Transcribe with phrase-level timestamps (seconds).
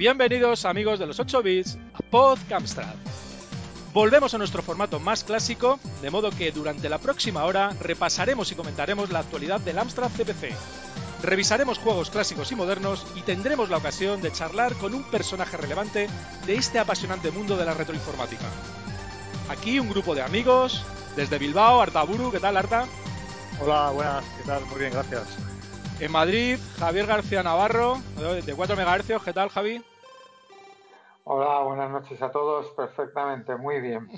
[0.00, 2.94] Bienvenidos amigos de los 8 bits a Podcamstrad.
[3.92, 8.54] Volvemos a nuestro formato más clásico, de modo que durante la próxima hora repasaremos y
[8.54, 10.54] comentaremos la actualidad del Amstrad CPC.
[11.22, 16.08] Revisaremos juegos clásicos y modernos y tendremos la ocasión de charlar con un personaje relevante
[16.46, 18.46] de este apasionante mundo de la retroinformática.
[19.50, 20.82] Aquí un grupo de amigos,
[21.14, 22.86] desde Bilbao, Artaburu, ¿qué tal Arta?
[23.60, 24.64] Hola, buenas, ¿qué tal?
[24.64, 25.26] Muy bien, gracias.
[26.00, 27.98] En Madrid, Javier García Navarro,
[28.46, 29.82] de 4 MHz, ¿qué tal Javi?
[31.24, 34.08] Hola, buenas noches a todos, perfectamente, muy bien.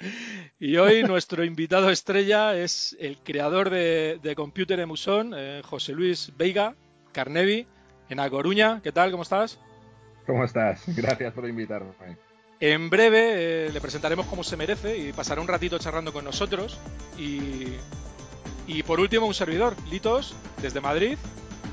[0.58, 6.74] y hoy nuestro invitado estrella es el creador de, Computer Emusón, eh, José Luis Veiga,
[7.12, 7.64] Carnevi,
[8.08, 8.80] en A Coruña.
[8.82, 9.12] ¿Qué tal?
[9.12, 9.60] ¿Cómo estás?
[10.26, 10.82] ¿Cómo estás?
[10.96, 11.92] Gracias por invitarme.
[12.58, 16.76] En breve eh, le presentaremos como se merece y pasará un ratito charlando con nosotros.
[17.16, 17.76] Y,
[18.66, 21.18] y por último, un servidor, Litos, desde Madrid.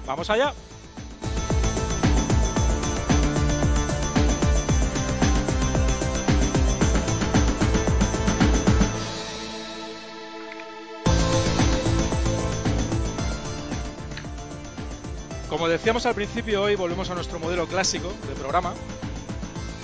[0.05, 0.53] ¡Vamos allá!
[15.49, 18.73] Como decíamos al principio, hoy volvemos a nuestro modelo clásico de programa,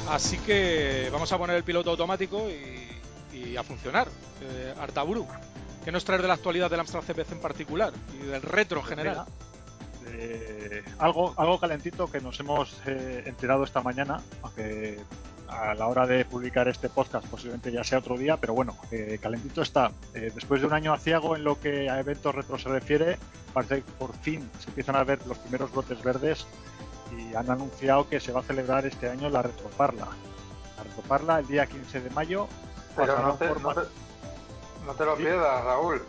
[0.10, 4.08] Así que vamos a poner el piloto automático y, a funcionar.
[4.42, 5.28] Eh, Artaburu,
[5.90, 8.86] ¿qué nos trae de la actualidad del Amstrad CPC en particular y del retro en
[8.86, 9.26] general?
[10.06, 15.00] Eh, algo, algo calentito que nos hemos eh, enterado esta mañana, aunque
[15.48, 19.18] a la hora de publicar este podcast posiblemente ya sea otro día, pero bueno, eh,
[19.20, 19.92] calentito está.
[20.14, 23.18] después de un año aciago en lo que a eventos retro se refiere,
[23.52, 26.46] parece que por fin se empiezan a ver los primeros brotes verdes
[27.18, 30.08] y han anunciado que se va a celebrar este año la Retroparla.
[30.78, 32.48] La Retroparla el día 15 de mayo.
[32.96, 33.82] Pero no te, no te,
[34.98, 36.02] lo pierdas, Raúl.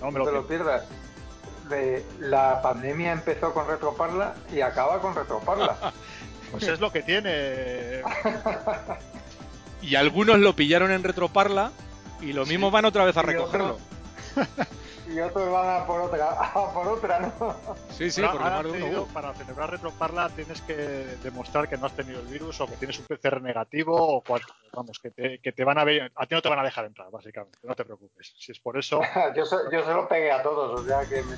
[0.00, 0.84] No, me lo te lo pierdas.
[1.68, 5.92] De, la pandemia empezó con Retroparla y acaba con Retroparla.
[6.50, 8.02] pues es lo que tiene.
[9.82, 11.72] y algunos lo pillaron en Retroparla
[12.20, 13.78] y lo mismo van otra vez a recogerlo.
[15.10, 17.56] y otros van a por otra, a por otra, ¿no?
[17.90, 19.06] Sí, sí, por uno.
[19.06, 20.74] Para celebrar Retroparla tienes que
[21.22, 24.42] demostrar que no has tenido el virus o que tienes un PCR negativo o cual,
[24.72, 26.84] vamos, que te, que te van a ver, a ti no te van a dejar
[26.84, 28.34] entrar, básicamente, no te preocupes.
[28.38, 29.00] Si es por eso...
[29.36, 31.36] yo, se, yo se lo pegué a todos, o sea que me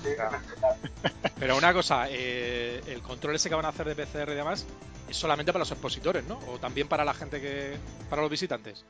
[1.39, 4.67] Pero una cosa, eh, el control ese que van a hacer de PCR y demás
[5.09, 6.39] es solamente para los expositores, ¿no?
[6.49, 7.77] O también para la gente que...
[8.09, 8.85] para los visitantes.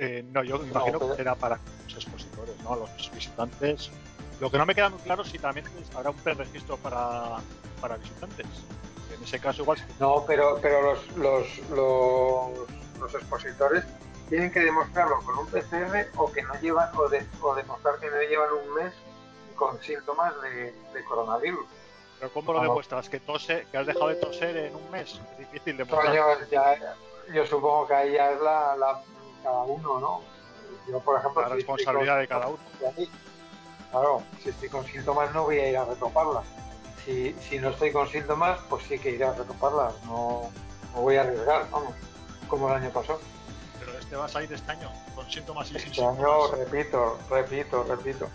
[0.00, 2.27] Eh, no, yo me imagino que será para los expositores,
[2.68, 2.74] ¿no?
[2.74, 3.90] A los visitantes.
[4.40, 7.38] Lo que no me queda muy claro es si también habrá un preregistro para,
[7.80, 8.46] para visitantes.
[9.16, 9.78] En ese caso igual...
[9.98, 12.58] No, pero, pero los, los,
[13.00, 13.84] los, expositores
[14.28, 18.10] tienen que demostrarlo con un PCR o que no llevan o, de, o demostrar que
[18.10, 18.92] no llevan un mes
[19.56, 21.66] con síntomas de, coronavirus.
[22.18, 23.08] Pero ¿cómo lo demuestras?
[23.08, 25.20] ¿Que, tose, ¿Que has dejado de toser en un mes?
[25.32, 26.14] Es difícil demostrar.
[27.32, 29.02] yo supongo que ahí ya es la,
[29.42, 30.37] cada uno, ¿no?
[30.88, 32.58] Yo, por ejemplo, la responsabilidad de cada uno.
[33.90, 36.42] Claro, si estoy con síntomas no voy a ir a retoparla.
[37.04, 39.92] Si, si no estoy con síntomas, pues sí que iré a retoparla.
[40.04, 40.50] No,
[40.94, 41.94] no voy a arriesgar, vamos,
[42.48, 43.20] como el año pasado.
[43.78, 47.84] Pero este vas a ir este año, con síntomas y este sin año, repito, repito,
[47.84, 48.28] repito.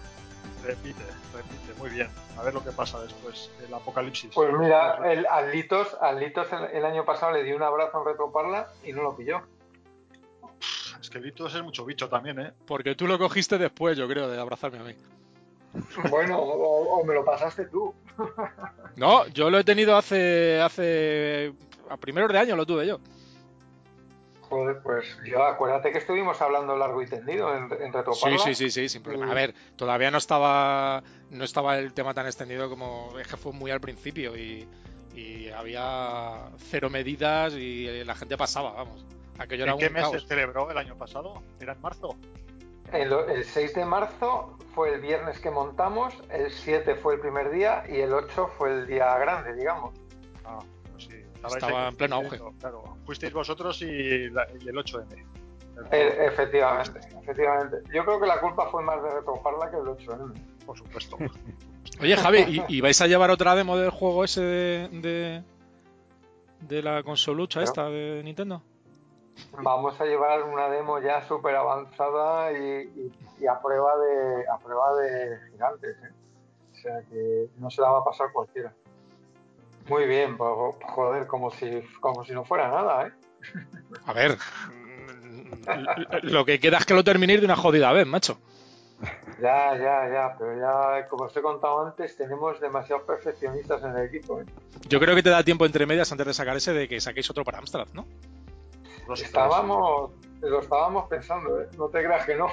[0.64, 2.10] Repite, repite, muy bien.
[2.38, 4.32] A ver lo que pasa después del apocalipsis.
[4.34, 8.72] Pues mira, el Alitos, Alitos el, el año pasado le di un abrazo en retoparla
[8.84, 9.42] y no lo pilló.
[11.00, 12.54] Es que Litos es mucho bicho también, ¿eh?
[12.66, 14.96] Porque tú lo cogiste después, yo creo, de abrazarme a mí.
[16.10, 17.94] Bueno, o, me lo pasaste tú.
[18.96, 20.62] No, yo lo he tenido hace.
[20.62, 21.52] hace.
[21.90, 23.00] a primeros de año lo tuve yo.
[24.42, 28.70] Joder, pues yo acuérdate que estuvimos hablando largo y tendido en, en Sí, sí, sí,
[28.70, 29.32] sí, sin problema.
[29.32, 31.02] A ver, todavía no estaba.
[31.32, 33.18] no estaba el tema tan extendido como.
[33.20, 34.68] es que fue muy al principio y.
[35.16, 39.04] y había cero medidas y la gente pasaba, vamos.
[39.40, 41.42] ¿En qué mes se celebró el año pasado?
[41.60, 42.16] ¿Era en marzo?
[42.92, 47.84] El, 6 de marzo fue el viernes que montamos, el 7 fue el primer día
[47.90, 49.96] y el 8 fue el día grande, digamos.
[50.46, 50.60] Ah,
[50.92, 51.24] pues sí.
[51.44, 52.40] Estaba en pleno auge.
[52.60, 55.26] Claro, fuisteis vosotros y, el 8M.
[55.92, 57.78] E, efectivamente, efectivamente.
[57.92, 60.34] Yo creo que la culpa fue más de retomarla que el 8M.
[60.66, 61.18] Por supuesto.
[62.00, 65.44] Oye, Javi, ¿y, vais a llevar otra demo del juego ese de,
[66.62, 68.62] de, la consolucha esta de Nintendo?
[69.62, 73.12] Vamos a llevar una demo ya súper avanzada y,
[73.48, 76.12] a prueba de a prueba de gigantes ¿eh?
[76.72, 78.74] o sea que no se la va a pasar cualquiera
[79.90, 83.12] muy bien pues, joder como si como si no fuera nada ¿eh?
[84.06, 84.38] a ver
[86.24, 88.38] lo que queda es que lo terminéis de una jodida vez macho
[89.42, 94.06] Ya, ya, ya, pero ya, como os he contado antes, tenemos demasiados perfeccionistas en el
[94.06, 94.40] equipo.
[94.40, 94.46] ¿eh?
[94.88, 97.30] Yo creo que te da tiempo entre medias antes de sacar ese de que saquéis
[97.30, 98.06] otro para Amstrad, ¿no?
[99.16, 100.12] Estábamos,
[100.42, 101.68] lo estábamos pensando, ¿eh?
[101.78, 102.48] no te creas que no.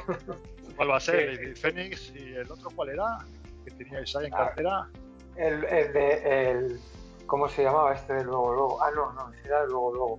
[0.77, 1.21] ¿Cuál va a ser?
[1.21, 3.19] ¿El Phoenix y el otro cuál era?
[3.65, 4.89] ¿Que teníais ahí en cartera?
[5.37, 6.51] El, el de.
[6.51, 6.81] El,
[7.27, 8.83] ¿Cómo se llamaba este del Luego Luego?
[8.83, 10.19] Ah, no, no, ese era el Luego Luego.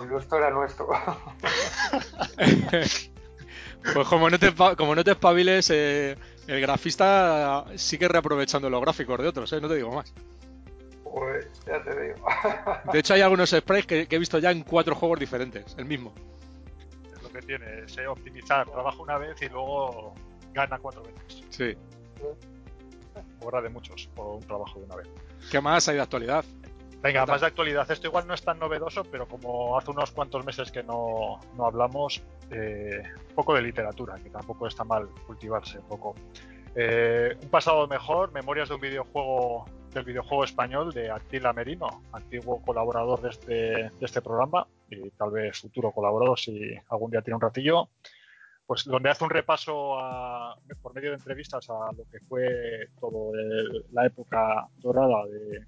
[0.00, 0.88] El nuestro era nuestro.
[3.94, 6.16] pues como no te, como no te espabiles, eh,
[6.46, 9.60] el grafista sigue reaprovechando los gráficos de otros, ¿eh?
[9.60, 10.12] no te digo más.
[11.12, 12.26] Pues ya te digo.
[12.92, 15.84] De hecho, hay algunos sprites que, que, he visto ya en cuatro juegos diferentes, el
[15.84, 16.12] mismo.
[17.14, 18.68] Es lo que tiene, es optimizar.
[18.70, 20.14] Trabaja una vez y luego
[20.54, 21.44] gana cuatro veces.
[21.50, 21.76] Sí.
[23.40, 25.08] Obra de muchos por un trabajo de una vez.
[25.50, 26.44] ¿Qué más hay de actualidad?
[27.02, 27.90] Venga, más de actualidad.
[27.90, 31.66] Esto igual no es tan novedoso, pero como hace unos cuantos meses que no, no
[31.66, 36.14] hablamos, eh, un poco de literatura, que tampoco está mal cultivarse un poco.
[36.76, 42.62] Eh, un pasado mejor, memorias de un videojuego del videojuego español de Attila Merino, antiguo
[42.62, 47.36] colaborador de este, de este programa y tal vez futuro colaborador si algún día tiene
[47.36, 47.88] un ratillo
[48.66, 53.32] pues donde hace un repaso a, por medio de entrevistas a lo que fue toda
[53.92, 55.66] la época dorada de, de,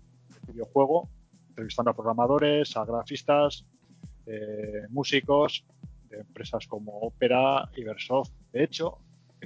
[0.49, 1.11] videojuego,
[1.51, 3.67] entrevistando a programadores, a grafistas,
[4.27, 5.67] eh, músicos
[6.09, 8.33] de empresas como Opera, Ibersoft.
[8.53, 8.99] De hecho,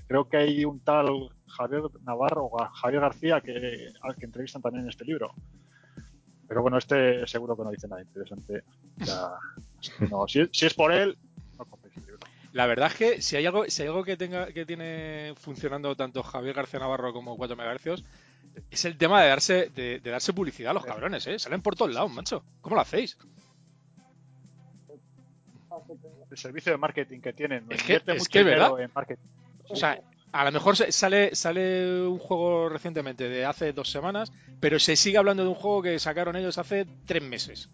[0.03, 4.85] creo que hay un tal Javier Navarro o Javier García que, al que entrevistan también
[4.85, 5.33] en este libro.
[6.47, 8.63] Pero bueno, este seguro que no dice nada interesante.
[8.97, 9.31] Ya,
[10.11, 11.17] no, si, si, es por él,
[11.59, 12.27] no compréis el libro.
[12.53, 15.95] La verdad es que si hay algo, si hay algo que tenga que tiene funcionando
[15.95, 18.03] tanto Javier García Navarro como 4 MHz,
[18.71, 21.39] es el tema de darse, de, de darse publicidad a los cabrones, ¿eh?
[21.39, 22.43] Salen por todos lados, macho.
[22.61, 23.19] ¿Cómo lo hacéis?
[26.31, 27.67] El servicio de marketing que tienen.
[27.71, 28.81] Es que, es que ¿verdad?
[28.81, 29.23] En marketing.
[29.71, 30.01] O sea,
[30.33, 35.19] a lo mejor sale, sale un juego recientemente de hace dos semanas, pero se sigue
[35.19, 37.71] hablando de un juego que sacaron ellos hace tres meses.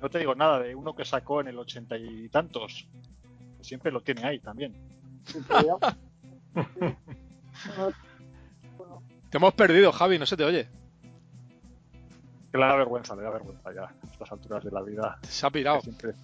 [0.00, 2.86] No te digo nada de uno que sacó en el ochenta y tantos.
[3.60, 4.74] Siempre lo tiene ahí también.
[9.30, 10.68] te hemos perdido, Javi, no se te oye.
[12.52, 15.18] Que le da vergüenza, le da vergüenza ya a estas alturas de la vida.
[15.22, 15.80] Se ha pirado.
[15.80, 16.14] Siempre...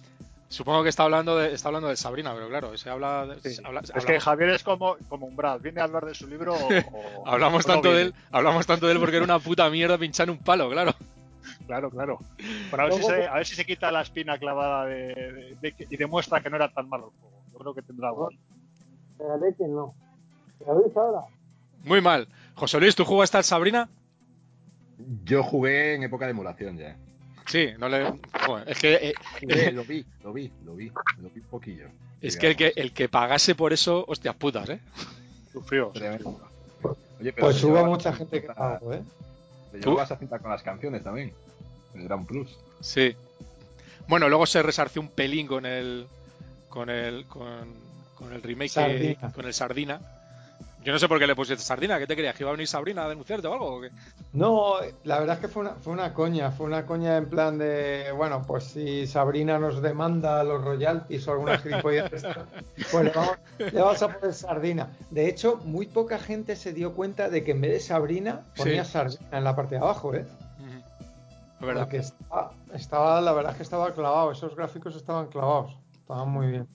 [0.51, 3.55] Supongo que está hablando de, está hablando de Sabrina, pero claro, se habla, de, sí.
[3.55, 6.27] se habla Es hablamos, que Javier es como, como Umbral, viene a hablar de su
[6.27, 9.39] libro o, hablamos o tanto no de él, hablamos tanto de él porque era una
[9.39, 10.93] puta mierda pinchar un palo, claro.
[11.67, 12.19] Claro, claro.
[12.69, 15.57] Bueno, a, ver si se, a ver si se quita la espina clavada de, de,
[15.61, 17.43] de, y demuestra que no era tan malo el juego.
[17.53, 18.29] Yo creo que tendrá algo.
[19.41, 19.95] Leche no.
[20.67, 21.21] ¿La veis ahora?
[21.85, 22.27] Muy mal.
[22.55, 23.89] José Luis, ¿tú jugaste al Sabrina?
[25.23, 26.97] Yo jugué en época de emulación ya.
[27.51, 28.13] Sí, no le.
[28.47, 28.93] Bueno, es que.
[28.93, 30.89] Eh, eh, lo vi, lo vi, lo vi,
[31.21, 31.87] lo vi un poquillo.
[32.21, 34.79] Es que el, que el que pagase por eso, hostias putas, ¿eh?
[35.51, 35.91] Sufrió.
[37.19, 39.01] Oye, pues hubo mucha gente que pagó, ¿eh?
[39.73, 41.33] Te llevabas a cinta con las canciones también.
[41.93, 42.57] Era un plus.
[42.79, 43.13] Sí.
[44.07, 46.07] Bueno, luego se resarció un pelín con el.
[46.69, 47.25] con el.
[47.25, 47.67] con,
[48.15, 49.31] con el remake, Sardina.
[49.33, 49.99] Con el Sardina.
[50.83, 51.99] Yo no sé por qué le pusiste Sardina.
[51.99, 52.35] ¿Qué te creías?
[52.35, 53.75] ¿Que iba a venir Sabrina a denunciarte o algo?
[53.75, 53.91] ¿o qué?
[54.33, 56.51] No, la verdad es que fue una, fue una coña.
[56.51, 61.33] Fue una coña en plan de, bueno, pues si Sabrina nos demanda los royalties o
[61.33, 62.09] alguna gilipollez,
[62.91, 64.89] pues le vamos, le vamos, a poner Sardina.
[65.11, 68.83] De hecho, muy poca gente se dio cuenta de que en vez de Sabrina ponía
[68.83, 68.93] sí.
[68.93, 70.25] Sardina en la parte de abajo, ¿eh?
[70.59, 71.67] Uh -huh.
[71.67, 71.83] verdad.
[71.83, 74.31] Porque estaba, estaba, la verdad es que estaba clavado.
[74.31, 75.77] Esos gráficos estaban clavados.
[75.93, 76.67] Estaban muy bien.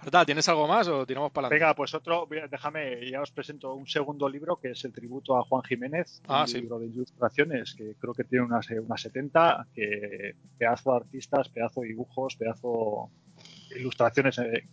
[0.00, 1.64] Arta, ¿tienes algo más o tiramos para adelante?
[1.64, 5.42] Venga, pues otro, déjame, ya os presento un segundo libro que es el tributo a
[5.42, 6.60] Juan Jiménez, ah, un sí.
[6.60, 11.80] libro de ilustraciones que creo que tiene unas, unas 70, que pedazo de artistas, pedazo
[11.80, 13.10] de dibujos, pedazo
[13.70, 14.68] de ilustraciones eh,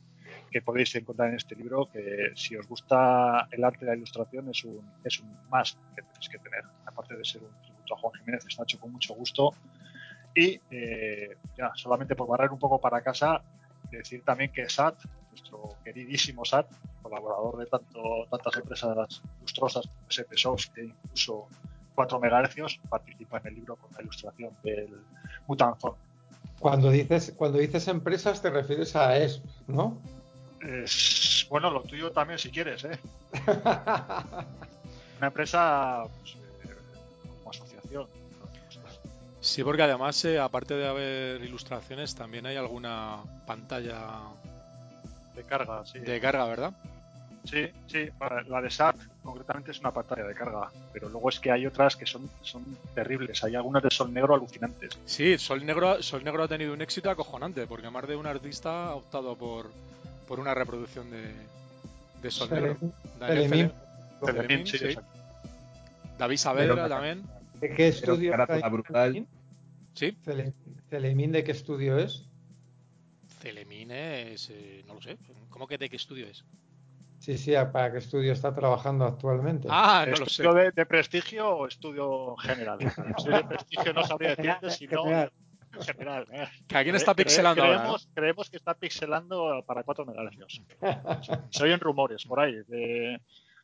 [0.51, 4.49] que podéis encontrar en este libro, que si os gusta el arte de la ilustración
[4.49, 7.97] es un, es un más que tenéis que tener, aparte de ser un tributo a
[7.97, 9.53] Juan Jiménez, está hecho con mucho gusto.
[10.35, 13.41] Y eh, ya, solamente por barrer un poco para casa,
[13.97, 14.95] decir también que SAT,
[15.31, 16.67] nuestro queridísimo SAT,
[17.01, 21.47] colaborador de tanto, tantas empresas lustrosas como SP Soft e incluso
[21.95, 25.01] 4 MHz, participa en el libro con la ilustración del
[25.47, 25.97] Mutant Zone.
[26.59, 29.97] Cuando dices, cuando dices empresas te refieres a ESP, ¿no?
[30.61, 32.99] Es, bueno, lo tuyo también si quieres, ¿eh?
[35.17, 36.37] Una empresa pues,
[39.45, 43.99] Sí, porque además, eh, aparte de haber ilustraciones, también hay alguna pantalla
[45.35, 45.99] de carga, sí.
[45.99, 46.73] De carga, ¿verdad?
[47.43, 48.09] Sí, sí.
[48.47, 51.95] La de SAT concretamente es una pantalla de carga, pero luego es que hay otras
[51.95, 53.43] que son, son terribles.
[53.43, 54.97] Hay algunas de Sol Negro alucinantes.
[55.05, 58.87] Sí, Sol Negro, Sol Negro ha tenido un éxito acojonante, porque más de un artista
[58.87, 59.69] ha optado por,
[60.27, 61.23] por una reproducción de,
[62.19, 62.77] de Sol Negro.
[63.19, 63.71] Daniel
[64.65, 64.97] sí, sí.
[66.17, 67.23] David Saavedra también.
[67.59, 69.27] ¿De qué estudio carátula está brutal.
[69.95, 70.15] Sí.
[70.23, 70.53] Cele-
[70.89, 72.27] Celemín, ¿de qué estudio es?
[73.39, 74.49] Celemín es.
[74.51, 75.17] eh, no lo sé.
[75.49, 76.45] ¿Cómo que de qué estudio es?
[77.19, 79.67] Sí, sí, ¿para qué estudio está trabajando actualmente?
[79.71, 80.23] Ah, no lo sé.
[80.43, 82.77] ¿Estudio de, de prestigio o estudio general?
[83.17, 85.31] Si de prestigio no sabría decirte, si no, General.
[85.81, 86.27] general.
[86.31, 86.47] ¿eh?
[86.67, 87.77] ¿Que ¿Quién está Cre- pixelando ahora?
[87.79, 90.61] creemos, creemos que está pixelando para 4 megahercios.
[91.49, 93.19] Se oyen rumores por ahí de,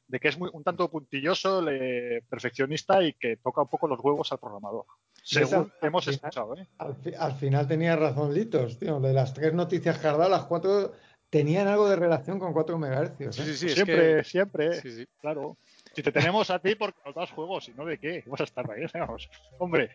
[0.07, 3.99] de que es muy, un tanto puntilloso, le- perfeccionista y que toca un poco los
[3.99, 4.85] huevos al programador.
[5.23, 6.55] Según Esa- hemos al escuchado.
[6.57, 6.67] ¿eh?
[6.77, 8.99] Al, fi- al final tenía razón Litos, tío.
[8.99, 10.93] De las tres noticias que has dado, las cuatro
[11.29, 13.11] tenían algo de relación con 4 MHz.
[13.17, 13.31] Sí, ¿eh?
[13.31, 13.65] sí, sí.
[13.67, 15.07] es siempre, que- siempre, sí, sí.
[15.19, 15.57] claro.
[15.95, 18.45] Si te tenemos a ti porque nos das juegos, y no de qué, vas a
[18.45, 19.29] estar ahí, vamos.
[19.59, 19.91] Hombre,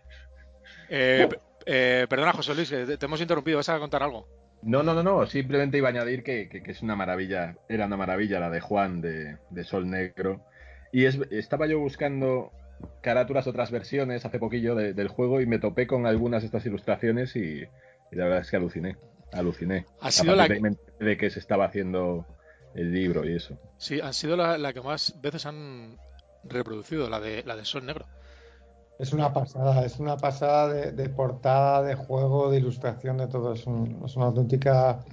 [0.88, 1.28] Eh,
[1.64, 3.58] eh, perdona, José Luis, que te te hemos interrumpido.
[3.58, 4.28] ¿Vas a contar algo?
[4.62, 5.26] No, no, no, no.
[5.26, 7.56] Simplemente iba a añadir que, que- que es una maravilla.
[7.68, 10.44] Era una maravilla la de Juan de, de Sol Negro.
[10.92, 12.52] Y es, estaba yo buscando
[13.00, 16.66] carátulas, otras versiones hace poquillo de- del juego y me topé con algunas de estas
[16.66, 17.62] ilustraciones y,
[18.10, 18.96] y la verdad es que aluciné.
[19.32, 19.86] Aluciné.
[20.00, 20.48] Ha sido la
[21.00, 22.26] de que se estaba haciendo
[22.74, 23.56] el libro y eso.
[23.78, 25.98] Sí, ha sido la, la que más veces han
[26.44, 28.06] reproducido, la de, la de Sol Negro.
[28.98, 33.52] Es una pasada, es una pasada de, de portada, de juego, de ilustración, de todo.
[33.52, 35.04] Es, un- es una auténtica.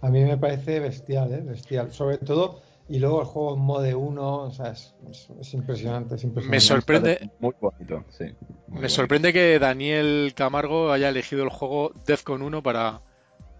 [0.00, 1.42] A mí me parece bestial, ¿eh?
[1.44, 1.92] Bestial.
[1.92, 6.14] Sobre todo, y luego el juego en mode 1, o sea, es, es- es impresionante,
[6.14, 6.56] es impresionante.
[6.56, 8.24] Me sorprende, Muy bonito, sí.
[8.24, 8.32] muy
[8.68, 8.88] me bonito.
[8.90, 13.02] sorprende que Daniel Camargo haya elegido el juego Defcon 1 para,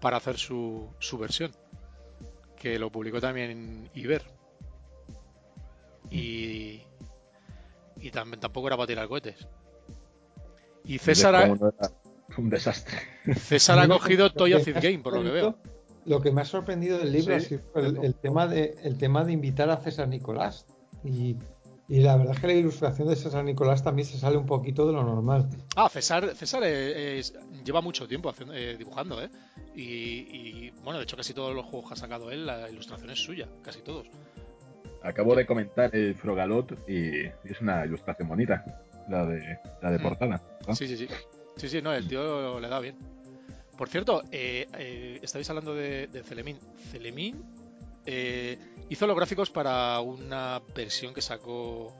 [0.01, 1.51] para hacer su, su versión.
[2.55, 4.23] Que lo publicó también en Iber.
[6.09, 6.81] Y,
[7.97, 9.47] y también, tampoco era para tirar cohetes.
[10.83, 11.51] Y César ha,
[12.37, 12.97] Un desastre.
[13.35, 15.57] César ha cogido Toy ha Game, por lo que veo.
[16.07, 18.97] Lo que me ha sorprendido del libro Sí, ha sido el, el tema de, el
[18.97, 20.65] tema de invitar a César Nicolás.
[21.03, 21.35] Y,
[21.89, 24.87] y la verdad es que la ilustración de César Nicolás también se sale un poquito
[24.87, 25.49] de lo normal.
[25.75, 27.21] Ah, César, César eh,
[27.63, 29.29] lleva mucho tiempo haciendo- eh, dibujando, ¿eh?
[29.75, 33.09] Y, y, bueno, de hecho casi todos los juegos que ha sacado él, la ilustración
[33.11, 34.07] es suya, casi todos.
[35.03, 38.63] Acabo de comentar el Frogalot y es una ilustración bonita.
[39.09, 40.01] La de, la de Mm.
[40.03, 40.41] portada.
[40.67, 40.75] ¿no?
[40.75, 41.07] Sí, sí, sí.
[41.55, 42.97] Sí, sí, no, el tío le da bien.
[43.77, 46.59] Por cierto, eh, eh, estabais hablando de, de Celemín.
[46.91, 47.43] Celemín
[48.05, 48.57] eh,
[48.89, 51.93] hizo los gráficos para una versión que sacó.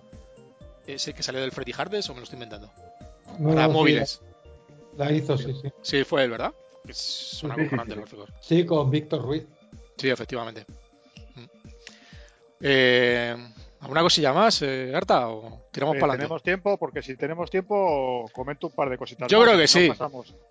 [0.88, 2.72] ¿Ese que salió del Freddy Hardes o me lo estoy inventando?
[3.40, 4.22] No, Para no, móviles.
[4.98, 5.70] La, la hizo, sí, sí.
[5.82, 6.54] Sí, fue él, ¿verdad?
[6.92, 8.30] Son acojonantes los gráficos.
[8.42, 9.46] Sí, con Víctor Ruiz.
[9.98, 10.66] Sí, efectivamente.
[11.36, 11.44] Mm.
[12.62, 13.36] Eh,
[13.80, 15.30] ¿Alguna cosilla más, eh, Arta?
[15.30, 16.24] ¿O tiramos eh, para adelante?
[16.24, 19.28] tenemos tiempo, porque si tenemos tiempo, comento un par de cositas.
[19.30, 19.94] Yo más, creo que si sí.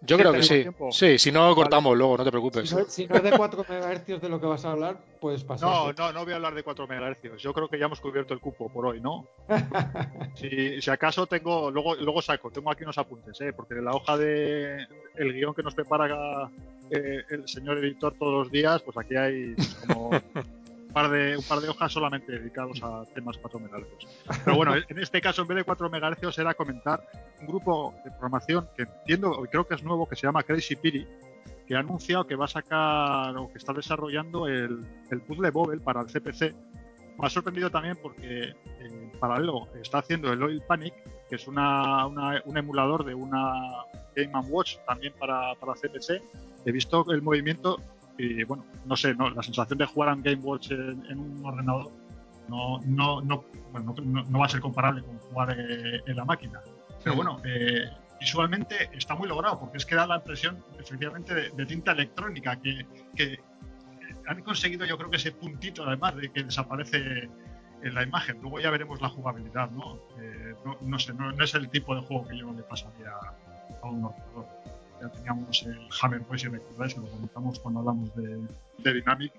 [0.03, 0.63] Yo creo que sí.
[0.63, 0.93] tiempo.
[0.93, 2.69] Sí, si no cortamos luego, no te preocupes.
[2.69, 5.43] Si no, si no es de 4 MHz de lo que vas a hablar, pues
[5.43, 5.69] pasar.
[5.69, 7.43] No, no, no voy a hablar de 4 MHz.
[7.43, 9.27] Yo creo que ya hemos cubierto el cupo por hoy, ¿no?
[10.35, 13.53] Si, si acaso tengo, luego, luego saco, tengo aquí unos apuntes, ¿eh?
[13.55, 16.51] porque en la hoja de el guion que nos prepara
[16.91, 20.11] eh, el señor editor todos los días, pues aquí hay pues, como
[20.97, 24.41] par de un par de hojas solamente dedicados a temas 4 MHz.
[24.45, 27.07] Pero bueno, en este caso en vez de 4 MHz era comentar
[27.41, 30.75] un grupo de programación que entiendo y creo que es nuevo que se llama Crazy
[30.77, 31.07] Piri
[31.67, 35.81] que ha anunciado que va a sacar o que está desarrollando el, el puzzle Bobble
[35.81, 36.55] para el CPC.
[37.19, 40.95] Me ha sorprendido también porque eh, en paralelo está haciendo el Oil Panic,
[41.29, 43.53] que es una, una- un emulador de una
[44.15, 46.23] Game Watch también para, para CPC.
[46.65, 47.79] He visto el movimiento
[48.19, 51.19] y bueno, no sé, no, la sensación de jugar a un Game Watch en, en
[51.19, 51.91] un ordenador
[52.49, 56.17] no, no, no, bueno, no, no- no va a ser comparable con jugar eh, en
[56.17, 56.61] la máquina.
[57.03, 57.85] Pero bueno, eh,
[58.21, 62.57] visualmente está muy logrado porque es que da la impresión efectivamente de, de tinta electrónica
[62.61, 63.39] que, que
[64.27, 67.29] han conseguido yo creo que ese puntito además de que desaparece
[67.83, 68.39] en la imagen.
[68.41, 69.97] Luego ya veremos la jugabilidad, ¿no?
[70.21, 73.11] Eh, no, no sé, no, no es el tipo de juego que yo le pasaría
[73.83, 74.47] a un ordenador.
[75.01, 78.47] Ya teníamos el Hammer Boy, si recordáis, que lo comentamos cuando hablamos de,
[78.79, 79.33] de Dynamic,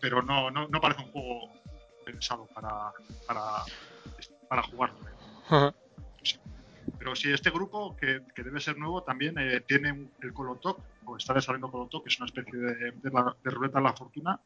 [0.00, 1.50] pero no, no, no parece un juego
[2.04, 2.92] pensado para,
[3.26, 3.64] para,
[4.48, 4.98] para jugarlo.
[5.08, 5.12] ¿eh?
[6.98, 10.80] Pero si este grupo, que, que debe ser nuevo, también eh, tiene un- el Colotoc,
[11.04, 13.92] o está desarrollando Colotoc, que es una especie de, de, la- de ruleta de la
[13.94, 14.40] fortuna,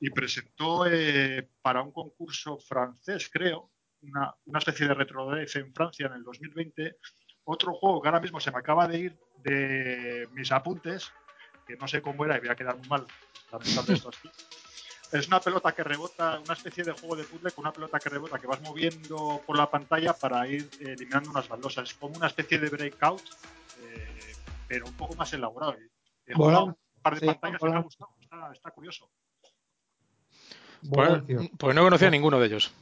[0.00, 3.70] y presentó eh, para un concurso francés, creo,
[4.02, 6.96] una, una especie de retrodrive en Francia en el 2020,
[7.44, 11.12] otro juego que ahora mismo se me acaba de ir de mis apuntes,
[11.66, 13.06] que no sé cómo era y voy a quedar muy mal
[13.60, 14.30] esto aquí.
[15.12, 18.08] Es una pelota que rebota, una especie de juego de puzzle con una pelota que
[18.08, 21.90] rebota que vas moviendo por la pantalla para ir eliminando unas baldosas.
[21.90, 23.20] Es como una especie de breakout,
[23.82, 24.32] eh,
[24.66, 25.76] pero un poco más elaborado.
[26.26, 28.10] He jugado un par de Sí, pantallas y me ha gustado.
[28.22, 29.10] Está, está curioso.
[30.90, 31.22] Pues,
[31.58, 32.72] pues, no conocía ninguno de ellos.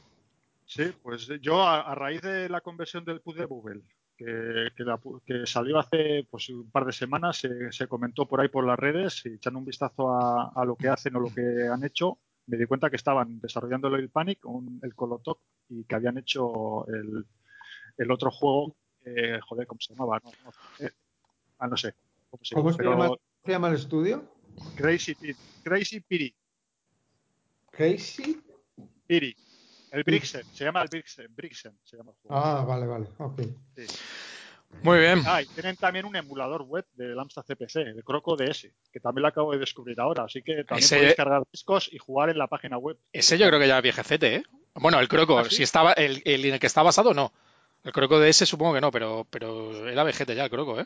[0.65, 3.81] Sí, pues yo a, raíz de la conversión del PUD de Google,
[4.23, 4.85] que,
[5.25, 9.25] que, salió hace pues, un par de semanas, se, comentó por ahí por las redes
[9.25, 12.65] y echando un vistazo a, lo que hacen o lo que han hecho, me di
[12.65, 14.39] cuenta que estaban desarrollando el Panic,
[14.81, 17.25] el Colotok, y que habían hecho el,
[17.97, 18.75] el otro juego,
[19.05, 20.21] eh, joder, ¿cómo se llamaba?
[20.23, 20.91] No, no, eh,
[21.59, 21.93] ah, no sé.
[22.29, 22.83] ¿Cómo, se, ¿Cómo se,
[23.51, 24.23] llama, el estudio?
[24.75, 25.15] Crazy,
[25.63, 26.33] Crazy Piri.
[27.71, 28.41] Crazy
[29.07, 29.35] Piri.
[29.91, 32.43] El Brixen, se llama el Brixen, Brixen se llama el juego.
[32.43, 33.41] Ah, vale, vale, ok.
[33.75, 33.85] Sí.
[34.83, 35.21] Muy bien.
[35.27, 39.23] Ah, y tienen también un emulador web del Amstrad CPC, el Croco DS, que también
[39.23, 40.23] lo acabo de descubrir ahora.
[40.23, 40.95] Así que también ese...
[40.95, 42.97] podéis cargar discos y jugar en la página web.
[43.11, 44.43] Ese yo creo que ya es viejecete, ¿eh?
[44.75, 47.33] Bueno, el Croco, ¿Ah, si estaba, el, el, en el que está basado, no.
[47.83, 50.85] El Croco DS supongo que no, pero, pero era vejete ya el Croco, ¿eh?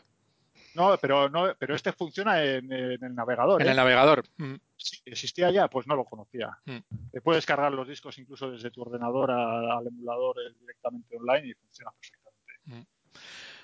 [0.76, 3.62] No, pero no, pero este funciona en, el navegador.
[3.62, 3.76] En el ¿eh?
[3.76, 4.24] navegador.
[4.36, 4.56] Mm.
[4.76, 6.50] Si existía ya, pues no lo conocía.
[6.66, 7.10] Mm.
[7.12, 11.54] Te puedes cargar los discos incluso desde tu ordenador al emulador eh, directamente online y
[11.54, 12.52] funciona perfectamente.
[12.66, 12.86] Mm.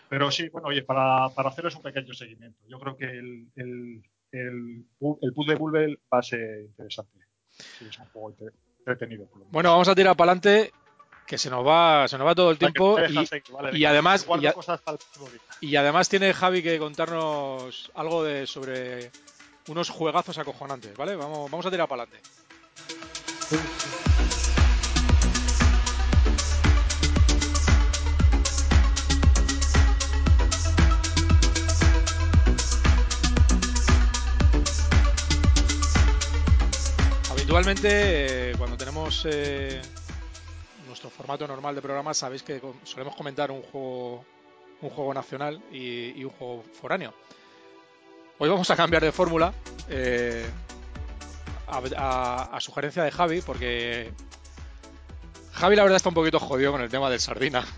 [0.09, 4.03] Pero sí, bueno, oye, para, para hacerles un pequeño seguimiento, yo creo que el, el,
[4.33, 4.87] el,
[5.21, 7.19] el de Bulbel va a ser interesante.
[7.51, 8.35] Sí, es un juego
[8.79, 9.29] entretenido.
[9.51, 10.73] bueno, vamos a tirar para adelante
[11.27, 12.99] que se nos va se nos va todo el tiempo
[13.73, 14.27] y, además
[15.61, 19.11] y, además tiene Javi que contarnos algo de sobre
[19.69, 21.17] unos juegazos acojonantes, ¿vale?
[21.17, 22.29] Vamos, vamos a tirar para adelante.
[37.31, 39.83] Habitualmente, eh, cuando tenemos eh,
[40.93, 44.27] nuestro formato normal de programa, sabéis que solemos comentar un juego,
[44.83, 47.15] un juego nacional y, un juego foráneo.
[48.39, 49.55] Hoy vamos a cambiar de fórmula
[49.89, 50.45] eh,
[51.67, 54.13] a, sugerencia de Javi, porque
[55.53, 57.65] Javi la verdad está un poquito jodido con el tema del Sardina.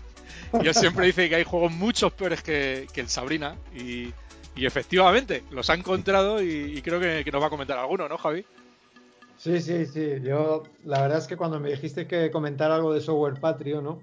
[0.61, 3.57] Y él siempre dice que hay juegos muchos peores que, el Sabrina.
[3.75, 4.13] Y,
[4.55, 8.45] efectivamente, los ha encontrado y, creo que, que, nos va a comentar alguno, ¿no, Javi?
[9.37, 10.21] Sí, sí, sí.
[10.21, 13.99] Yo, la verdad es que cuando me dijiste que comentar algo de software patrio, ¿no?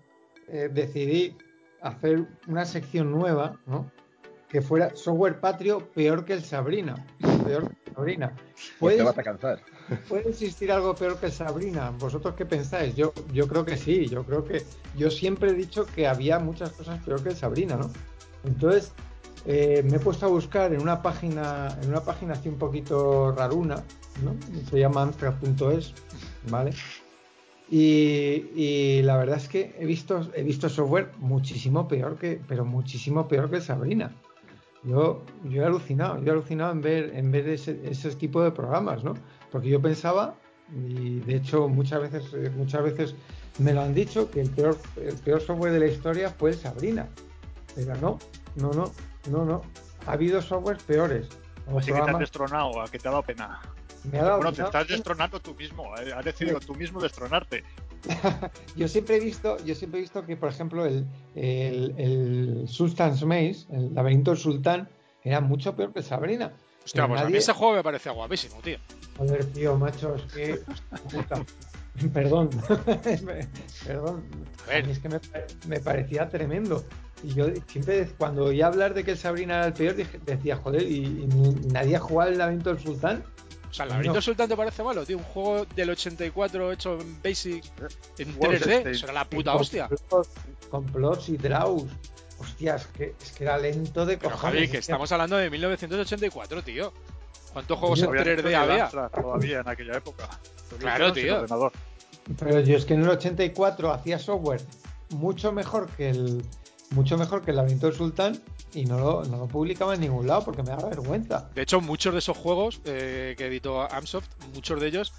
[0.48, 1.36] Eh, decidí
[1.80, 3.90] hacer una sección nueva, ¿no?
[4.48, 6.94] Que fuera software patrio peor que el Sabrina.
[7.44, 8.36] Peor que el Sabrina.
[8.80, 9.60] Te vas a cansar.
[10.08, 11.90] ¿Puede existir algo peor que el Sabrina?
[11.98, 12.94] ¿Vosotros qué pensáis?
[12.94, 14.06] Yo, yo creo que sí.
[14.06, 14.62] Yo creo que.
[14.96, 17.90] Yo siempre he dicho que había muchas cosas peor que el Sabrina, ¿no?
[18.44, 18.92] Entonces,
[19.46, 23.32] eh, me he puesto a buscar en una página, en una página así un poquito
[23.32, 23.82] raruna,
[24.24, 24.36] ¿no?
[24.70, 25.94] Se llama amstrad.es,
[26.48, 26.72] ¿vale?
[27.70, 33.26] Y, la verdad es que he visto, he visto software muchísimo peor que, pero muchísimo
[33.26, 34.14] peor que Sabrina.
[34.84, 38.50] Yo, yo he alucinado, yo he alucinado en ver, en ver ese, ese tipo de
[38.50, 39.14] programas, ¿no?
[39.50, 40.34] Porque yo pensaba,
[40.70, 43.14] y de hecho muchas veces, muchas veces
[43.58, 46.56] me lo han dicho, que el peor, el peor software de la historia fue el
[46.56, 47.08] Sabrina.
[47.74, 48.18] Pero no,
[48.56, 48.92] no, no.
[49.28, 49.62] No, no.
[50.06, 51.28] Ha habido softwares peores.
[51.76, 53.60] Así que te has destronado, a que te ha dado pena.
[54.10, 57.62] Me ha dado bueno, te estás destronando tú mismo, eh, has decidido tú mismo destronarte.
[58.76, 61.06] yo siempre he visto, yo siempre he visto que, por ejemplo, el,
[61.36, 64.88] el, el Sultan's Maze, el laberinto del sultán,
[65.22, 66.52] era mucho peor que Sabrina.
[66.84, 68.78] Hostia, pues a mí ese juego me parece guapísimo, tío.
[69.16, 70.60] Joder, tío, macho, es que.
[72.12, 72.50] Perdón.
[73.86, 74.24] Perdón.
[74.66, 74.88] A ver.
[74.88, 75.20] es que me,
[75.66, 76.84] me, parecía tremendo.
[77.22, 80.82] Y yo siempre, cuando oía hablar de que el Sabrina era el peor, decía, joder,
[80.82, 81.28] ¿y,
[81.70, 83.24] nadie ha jugado el laberinto del sultán?
[83.70, 85.18] O sea, el laberinto del sultán te parece malo, tío.
[85.18, 87.64] Un juego del 84 hecho en Basic,
[88.18, 88.88] en 3D.
[88.88, 89.88] Eso era la puta hostia.
[90.70, 91.84] con plots y draws.
[92.38, 96.62] Hostia, es que, es que era lento de Pero Javi, que estamos hablando de 1984,
[96.64, 96.92] tío.
[97.52, 98.88] ¿Cuántos juegos en 3D había?
[98.88, 100.28] Todavía en aquella época.
[100.78, 101.44] Claro, tío.
[102.38, 104.62] Pero yo es que en el 84 hacía software
[105.10, 106.42] mucho mejor que el
[106.90, 108.40] mucho mejor que el laberinto del sultán
[108.74, 111.48] y no lo, no lo publicaba en ningún lado porque me da vergüenza.
[111.54, 115.12] De hecho, muchos de esos juegos eh, que editó Amsoft, muchos de ellos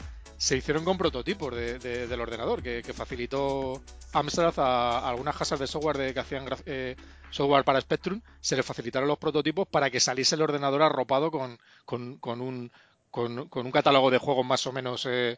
[0.43, 6.13] se hicieron con prototipos del ordenador, que, facilitó Amstrad a, algunas casas de software de,
[6.13, 6.97] que hacían eh,
[7.29, 11.57] software para Spectrum, se le facilitaron los prototipos para que saliese el ordenador arropado con,
[11.85, 12.69] con, con, un,
[13.09, 15.37] con, un catálogo de juegos más o menos eh,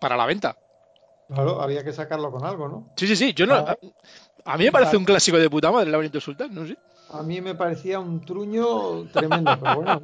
[0.00, 0.56] para la venta.
[1.28, 2.94] Claro, había que sacarlo con algo, ¿no?
[2.96, 3.34] Sí, sí, sí.
[3.34, 3.76] Yo no, ah.
[4.46, 6.74] a, mí me parece un clásico de puta madre el laberinto sultán, no sé.
[7.10, 10.00] A mí me parecía un truño tremendo, pero bueno,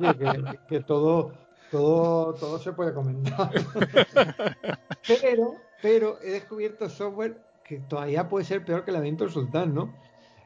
[0.69, 1.33] que, todo,
[1.70, 3.50] todo, todo se puede comentar.
[5.22, 9.92] pero, pero he descubierto software que todavía puede ser peor que el laberinto sultán, ¿no?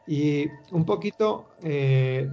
[0.06, 2.28] Y un poquito, eh,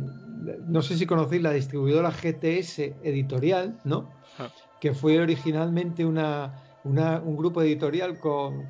[0.65, 4.09] no sé si conocéis la distribuidora GTS editorial, ¿no?
[4.39, 4.49] Ah.
[4.79, 8.67] Que fue originalmente una, un grupo editorial con,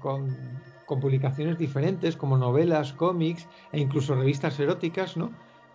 [0.87, 5.31] publicaciones diferentes, como novelas, cómics e incluso revistas eróticas, ¿no?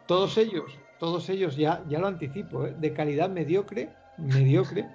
[0.07, 2.75] Todos ellos, todos ellos, ya, ya lo anticipo, ¿eh?
[2.79, 4.89] de calidad mediocre, mediocre,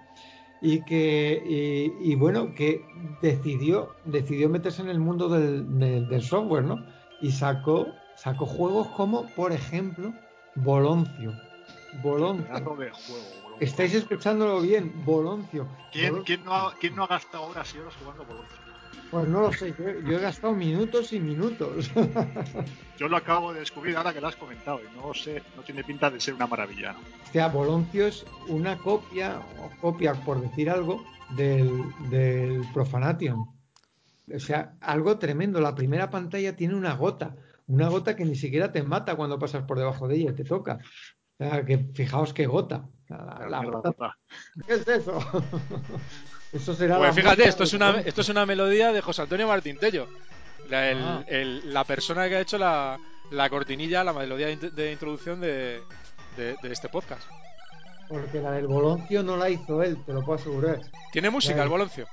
[0.62, 2.84] y que, y, bueno, que
[3.21, 6.84] decidió, decidió meterse en el mundo del, del software, ¿no?
[7.21, 10.13] Y sacó, sacó juegos como, por ejemplo,
[10.56, 11.34] Boloncio.
[12.01, 12.53] Boloncio.
[13.60, 15.67] Estáis escuchándolo bien, Boloncio.
[15.91, 18.58] ¿Quién, ¿quién, no, ha, ¿Quién, no ha, gastado horas y horas jugando Boloncio?
[19.12, 21.89] Pues no lo sé, yo, he gastado minutos y minutos.
[22.97, 25.84] yo lo acabo de descubrir ahora que lo has comentado y no sé, no tiene
[25.84, 26.95] pinta de ser una maravilla.
[27.23, 33.45] Hostia, Boloncio es una copia, o copia por decir algo, del, del Profanation.
[34.34, 35.62] O sea, algo tremendo.
[35.62, 37.36] La primera pantalla tiene una gota
[37.67, 40.80] una gota que ni siquiera te mata cuando pasas por debajo de ella, te toca.
[41.38, 42.88] O sea, que fijaos qué gota.
[43.10, 44.17] La, gota.
[44.65, 45.19] ¿Qué es eso?
[46.53, 49.77] eso será pues fíjate, esto es, una, esto es una melodía de José Antonio Martín
[49.77, 50.07] Tello.
[50.69, 51.25] La, ah.
[51.29, 52.99] la persona que ha hecho la,
[53.49, 55.81] cortinilla, la melodía de, introducción de,
[56.63, 57.23] este podcast.
[58.10, 60.79] Porque la del Boloncio no la hizo él, te lo puedo asegurar.
[61.12, 62.07] ¿Tiene música el Boloncio?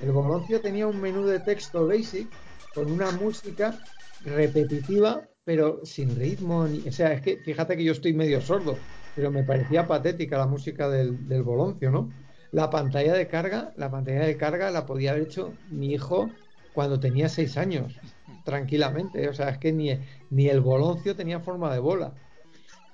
[0.00, 2.28] El Boloncio tenía un menú de texto basic
[2.74, 3.78] con una música
[4.24, 6.68] repetitiva, pero sin ritmo.
[6.86, 8.78] o sea, es que fíjate que yo estoy medio sordo,
[9.16, 12.10] pero me parecía patética la música del, del Boloncio, ¿no?
[12.52, 16.30] La pantalla de carga, la pantalla de carga la podía haber hecho mi hijo
[16.72, 17.98] cuando tenía seis años,
[18.44, 19.28] tranquilamente.
[19.28, 19.98] O sea, es que ni,
[20.30, 22.12] ni el Boloncio tenía forma de bola.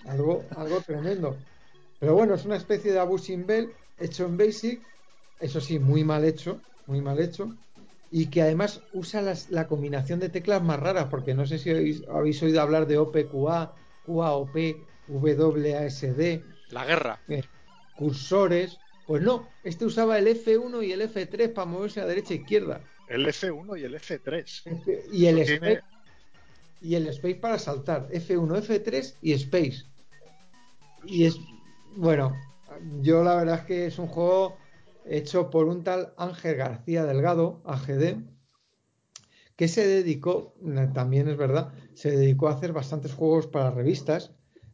[0.06, 1.36] Algo, algo tremendo.
[2.00, 4.82] Pero bueno, es una especie de Abusing Bell hecho en Basic,
[5.40, 7.52] eso sí, muy mal hecho, muy mal hecho
[8.14, 12.42] y que además usa la combinación de teclas más raras, porque no sé si habéis,
[12.42, 13.72] oído hablar de OPQA,
[14.04, 14.56] QAOP,
[15.08, 16.44] WASD.
[16.68, 17.18] La guerra.
[17.26, 17.42] Eh,
[17.96, 18.78] cursores.
[19.06, 22.80] Pues no, este usaba el F1 y el F3 para moverse a derecha e izquierda.
[23.08, 25.08] El F1 y el F3.
[25.12, 25.80] y el, space,
[26.80, 28.08] y el Space para saltar.
[28.10, 29.84] F1, F3 y Space.
[31.04, 31.36] Y es.
[31.96, 32.34] Bueno,
[33.00, 34.56] yo la verdad es que es un juego
[35.04, 38.22] hecho por un tal Ángel García Delgado, AGD,
[39.56, 40.54] que se dedicó,
[40.94, 44.32] también es verdad, se dedicó a hacer bastantes juegos para revistas,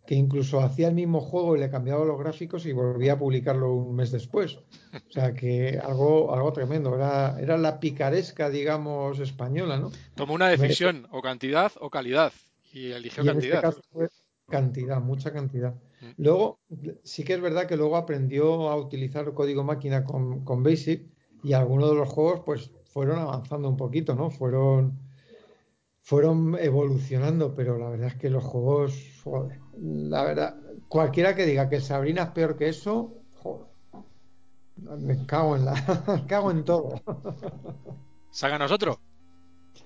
[0.09, 3.75] que incluso hacía el mismo juego y le cambiaba los gráficos y volvía a publicarlo
[3.75, 4.57] un mes después.
[4.57, 9.93] O sea que algo, algo tremendo, era, era la picaresca, digamos, española, ¿no?
[10.15, 12.33] Tomó una decisión, o cantidad o calidad,
[12.73, 13.75] y eligió este cantidad.
[14.49, 15.75] cantidad, mucha cantidad.
[16.01, 16.23] Mm.
[16.23, 16.59] Luego,
[17.03, 21.03] sí que es verdad que luego aprendió a utilizar código máquina con, Basic
[21.45, 24.31] y algunos de los juegos pues fueron avanzando un poquito, ¿no?
[24.31, 24.99] Fueron,
[26.01, 28.95] fueron evolucionando, pero la verdad es que los juegos,
[29.81, 30.57] la verdad,
[30.89, 33.67] cualquiera que diga que Sabrina es peor que eso, joder,
[34.77, 35.75] me cago en la,
[36.07, 37.01] me cago en todo.
[38.31, 38.99] Saga nosotros.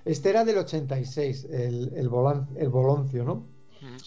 [0.05, 2.09] Este era del 86, el, el,
[2.57, 3.53] el Boloncio, ¿no?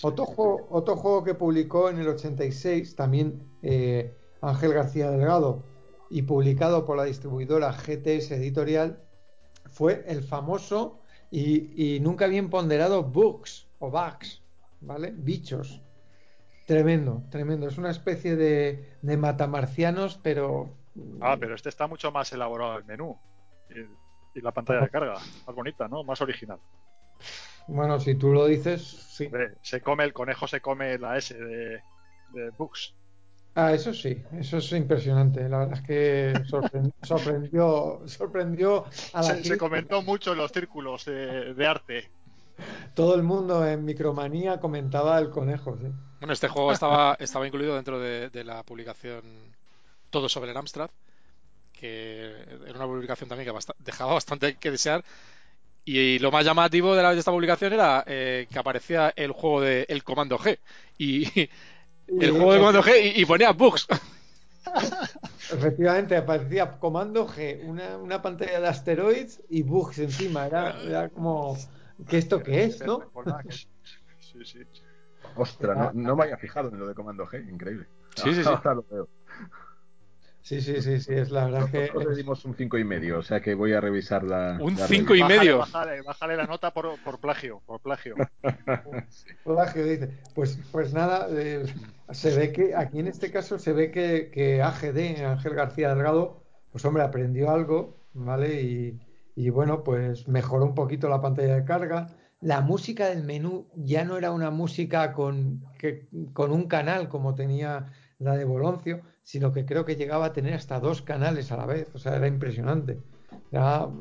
[0.03, 5.62] Otro, juego, otro juego que publicó en el 86, también eh, Ángel García Delgado,
[6.09, 9.03] y publicado por la distribuidora GTS Editorial,
[9.70, 14.42] fue el famoso y, nunca bien ponderado Bugs o Bugs,
[14.87, 15.12] ¿vale?
[15.14, 15.83] Bichos.
[16.66, 17.68] Tremendo, tremendo.
[17.68, 20.75] Es una especie de, de matamarcianos, pero.
[21.20, 23.18] Ah, pero este está mucho más elaborado el menú.
[24.35, 25.14] y la pantalla de carga,
[25.46, 26.03] más bonita, ¿no?
[26.05, 26.59] Más original.
[27.68, 29.29] Bueno, si tú lo dices, sí.
[29.62, 31.83] Se come el conejo, se come la S de,
[32.33, 32.94] de Books.
[33.59, 35.49] Ah, eso sí, eso es impresionante.
[35.49, 36.35] La verdad es que
[37.01, 42.11] sorprendió, sorprendió, a la se, se, comentó mucho en los círculos de, arte.
[42.94, 45.86] Todo el mundo en Micromanía comentaba el conejo, sí.
[46.20, 49.22] Bueno, este juego estaba, estaba incluido dentro de, la publicación
[50.10, 50.90] Todo sobre el Amstrad,
[51.72, 52.32] que
[52.66, 55.04] era una publicación también que dejaba bastante que desear
[55.88, 59.60] y lo más llamativo de, la, de esta publicación era eh, que aparecía el juego
[59.60, 60.58] de el Comando G.
[60.98, 61.48] Y,
[62.08, 63.86] el juego de Comando G y, ponía bugs.
[65.52, 70.46] Efectivamente, aparecía Comando G, una, pantalla de asteroids y bugs encima.
[70.46, 71.56] Era, como,
[72.09, 73.11] ¿qué esto qué es, no?
[74.18, 74.59] Sí, sí.
[75.37, 77.87] Ostras, no, me había fijado en lo de Comando G, increíble.
[78.16, 78.48] Sí, sí, sí.
[78.48, 79.09] Ahora lo veo.
[80.46, 81.80] Sí, sí, sí, sí, es la verdad que.
[81.80, 84.56] Nosotros le dimos un 5 y medio, o sea que voy a revisar la.
[84.61, 85.59] Un 5 y medio.
[85.59, 88.14] Bájale, bájale, la nota por, por plagio, por plagio.
[89.44, 90.20] plagio, dice.
[90.37, 91.64] Pues, pues nada, eh,
[92.11, 96.44] se ve que aquí en este caso se ve que, que, AGD, Ángel García Delgado,
[96.70, 98.62] pues hombre, aprendió algo, ¿vale?
[98.62, 99.00] Y,
[99.37, 102.09] y bueno, pues mejoró un poquito la pantalla de carga.
[102.40, 107.35] La música del menú ya no era una música con, que, con un canal como
[107.35, 111.59] tenía la de Boloncio, sino que creo que llegaba a tener hasta dos canales a
[111.59, 112.99] la vez, o sea, era impresionante.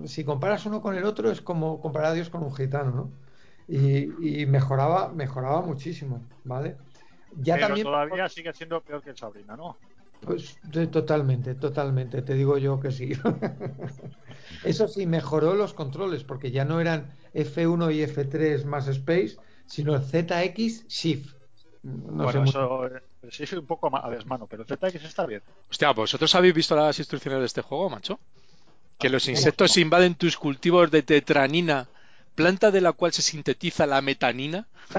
[0.05, 3.11] si comparas uno con el otro es como comparar a Dios con un gitano, ¿no?
[3.67, 6.77] Y, mejoraba, mejoraba muchísimo, ¿vale?
[7.37, 9.75] Ya Pero también todavía sigue siendo peor que el Sabrina, ¿no?
[10.25, 10.57] Pues
[10.91, 13.11] totalmente, totalmente, te digo yo que sí.
[14.63, 19.99] Eso sí, mejoró los controles, porque ya no eran F1 y F3 más Space, sino
[19.99, 21.35] ZX Shift.
[21.83, 22.89] No bueno, eso
[23.29, 25.43] sí es un poco a desmano, pero ZX está bien.
[25.69, 28.19] Hostia, ¿vosotros habéis visto las instrucciones de este juego, macho?
[28.97, 31.87] Que los insectos invaden tus cultivos de tetranina,
[32.33, 34.65] planta de la cual se sintetiza la metanina.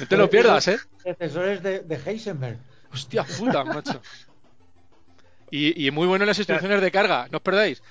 [0.00, 0.78] no te lo pierdas, ¿eh?
[1.02, 2.58] Profesores de, de Heisenberg.
[2.92, 4.00] Hostia puta, macho.
[5.50, 7.82] Y, muy bueno las instrucciones de carga, no os perdáis.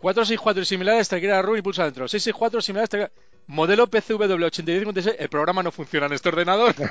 [0.00, 2.06] 464 similares, a run y pulsa adentro.
[2.06, 3.10] 664 similares,
[3.48, 6.74] Modelo PCW8556, el programa no funciona en este ordenador.
[6.74, 6.84] ¡Qué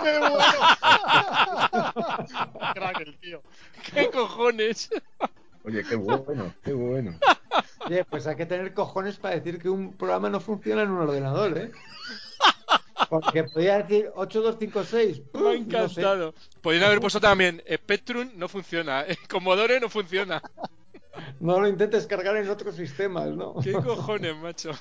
[2.74, 3.42] Crack el tío.
[3.94, 4.90] ¡Qué cojones!
[5.66, 7.20] Oye, qué bueno, qué bueno.
[7.86, 11.02] Oye, pues hay que tener cojones para decir que un programa no funciona en un
[11.02, 11.72] ordenador, ¿eh?
[13.10, 15.22] Porque podía decir 8256.
[15.34, 16.34] Me ha encantado.
[16.62, 20.42] Podrían haber puesto también Spectrum no funciona, Commodore no funciona.
[21.40, 23.56] No lo intentes cargar en otros sistemas, ¿no?
[23.56, 24.72] ¿Qué cojones, macho?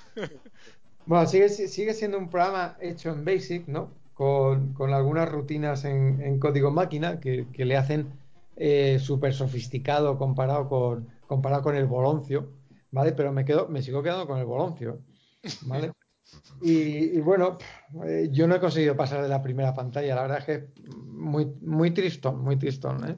[1.07, 3.91] Bueno, sigue, sigue siendo un programa hecho en Basic, ¿no?
[4.15, 8.13] Con, algunas rutinas en, código máquina que, le hacen
[8.57, 12.49] eh, súper sofisticado comparado con, comparado con el Boloncio,
[12.93, 13.13] ¿vale?
[13.13, 15.01] Pero me, quedo, me sigo quedando con el Boloncio,
[15.63, 15.93] ¿vale?
[16.61, 17.59] Y, bueno,
[18.07, 21.47] eh, yo no he conseguido pasar de la primera pantalla, la verdad es que muy,
[21.61, 23.17] muy tristón, muy tristón, ¿eh?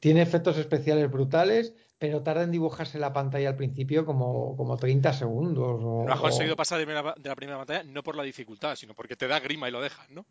[0.00, 5.12] Tiene efectos especiales brutales, pero tarda en dibujarse la pantalla al principio como, como 30
[5.12, 5.80] segundos.
[5.80, 9.28] no has conseguido pasar de, la primera pantalla no por la dificultad, sino porque te
[9.28, 10.26] da grima y lo dejas, ¿no?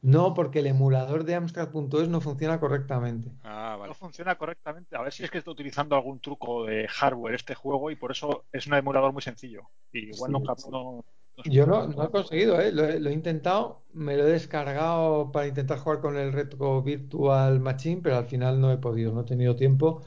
[0.00, 3.32] No, porque el emulador de Amstrad.es no funciona correctamente.
[3.42, 3.88] Ah, vale.
[3.88, 4.96] No funciona correctamente.
[4.96, 8.12] A ver si es que está utilizando algún truco de hardware este juego y por
[8.12, 9.62] eso es un emulador muy sencillo.
[9.92, 11.04] Y igual no,
[11.44, 12.72] Yo no, no, he conseguido, ¿eh?
[12.72, 18.00] lo, he, intentado, me lo he descargado para intentar jugar con el Retro Virtual Machine,
[18.02, 20.02] pero al final no he podido, no he tenido tiempo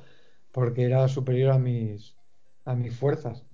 [0.52, 2.15] porque era superior a mis,
[2.65, 3.46] a mis fuerzas.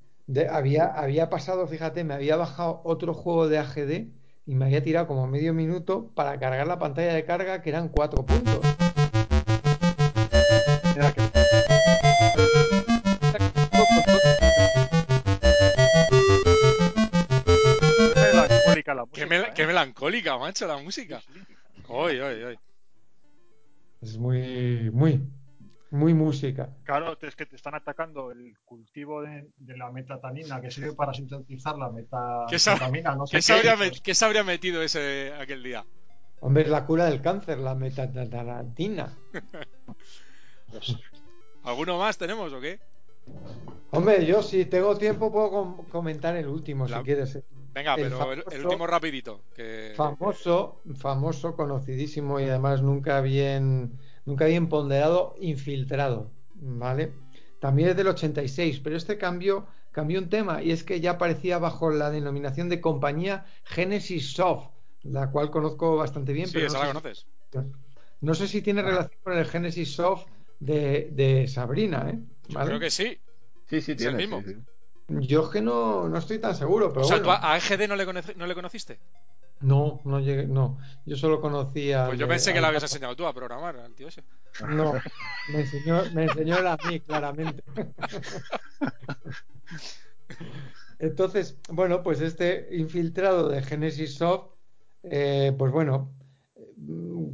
[0.50, 4.08] había, había pasado, fíjate, me había bajado otro juego de AGD
[4.46, 7.90] y me había tirado como medio minuto para cargar la pantalla de carga que eran
[7.90, 8.87] cuatro puntos.
[19.18, 21.20] Qué, qué, melancólica, macho, la música.
[21.88, 22.60] Hoy, hoy, hoy.
[24.00, 25.28] Es muy, muy,
[25.90, 26.70] muy música.
[26.84, 31.76] Claro, es que te están atacando el cultivo de, la metatanina que sirve para sintetizar
[31.78, 33.16] la metatanina.
[33.16, 33.54] No ¿Qué, se
[34.24, 35.84] habría, metido ese aquel día?
[36.40, 39.18] Hombre, es la cura del cáncer, la metatanina.
[41.64, 42.80] ¿Alguno más tenemos o qué?
[43.90, 47.40] Hombre, yo si tengo tiempo puedo comentar el último, si quieres.
[47.78, 49.44] Venga, pero el, último rapidito.
[49.96, 57.14] Famoso, famoso, conocidísimo y además nunca bien nunca bien ponderado, infiltrado, ¿vale?
[57.60, 61.60] También es del 86, pero este cambio cambió un tema y es que ya aparecía
[61.60, 64.72] bajo la denominación de compañía Genesis Soft,
[65.04, 66.48] la cual conozco bastante bien.
[66.48, 67.28] Sí, pero esa no la conoces.
[68.22, 70.26] no sé si tiene relación con el Genesis Soft
[70.60, 72.20] de, Sabrina, ¿eh?
[72.52, 73.20] creo que sí.
[73.70, 74.24] Sí, sí, tiene.
[74.24, 74.44] el mismo.
[75.08, 77.06] Yo es que no, no, estoy tan seguro, pero.
[77.06, 79.00] O sea, a EGD no le, no le conociste?
[79.62, 80.78] No, no llegué, no.
[81.06, 82.08] Yo solo conocía.
[82.08, 84.24] Pues yo pensé que lo habías enseñado tú a programar al tío ese.
[84.68, 84.94] No,
[85.52, 87.64] me enseñó, me enseñó a mí, claramente.
[91.00, 94.52] Entonces, bueno, pues este infiltrado de Genesis Soft,
[95.04, 96.12] eh, pues bueno,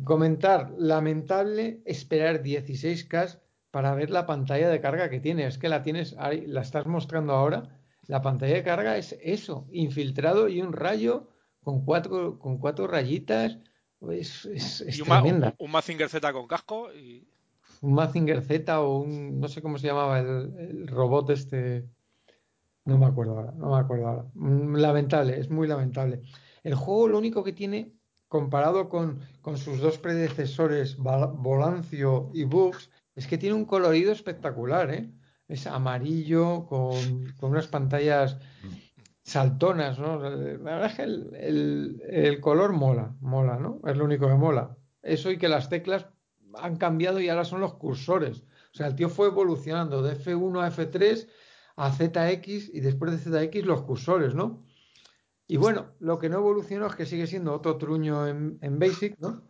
[0.03, 3.39] comentar, lamentable esperar 16K
[3.73, 5.47] para ver la pantalla de carga que tiene.
[5.47, 7.75] Es que la tienes ahí, la estás mostrando ahora.
[8.05, 11.27] La pantalla de carga es eso, infiltrado y un rayo
[11.63, 13.57] con cuatro, con cuatro rayitas.
[14.11, 15.55] Es, es, un, tremenda.
[15.57, 17.27] un, Mazinger Z con casco y...
[17.81, 19.39] Un Mazinger Z o un...
[19.39, 21.89] no sé cómo se llamaba el, robot este...
[22.85, 24.25] No me acuerdo ahora, no me acuerdo ahora.
[24.35, 26.21] Mm, lamentable, es muy lamentable.
[26.61, 27.91] El juego lo único que tiene,
[28.27, 34.93] comparado con, con sus dos predecesores, Volancio y Bugs, es que tiene un colorido espectacular,
[34.93, 35.11] ¿eh?
[35.47, 38.37] Es amarillo, con, unas pantallas
[39.21, 40.19] saltonas, ¿no?
[40.19, 43.81] La verdad es que el, color mola, mola, ¿no?
[43.85, 44.77] Es lo único que mola.
[45.01, 46.07] Eso y que las teclas
[46.55, 48.43] han cambiado y ahora son los cursores.
[48.73, 51.27] O sea, el tío fue evolucionando de F1 a F3
[51.75, 54.63] a ZX y después de ZX los cursores, ¿no?
[55.47, 59.43] Y bueno, lo que no evolucionó es que sigue siendo otro truño en, Basic, ¿no?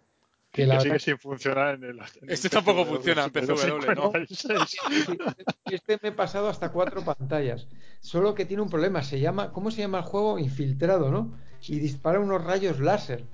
[0.53, 1.99] Que, la sigue sin funcionar en el.
[2.21, 4.11] en Este tampoco funciona en PCW, ¿no?
[4.11, 5.17] 56.
[5.65, 7.67] Este me he pasado hasta cuatro pantallas.
[8.01, 9.01] Solo que tiene un problema.
[9.01, 10.37] Se llama, ¿cómo se llama el juego?
[10.37, 11.33] Infiltrado, ¿no?
[11.67, 13.25] Y dispara unos rayos láser.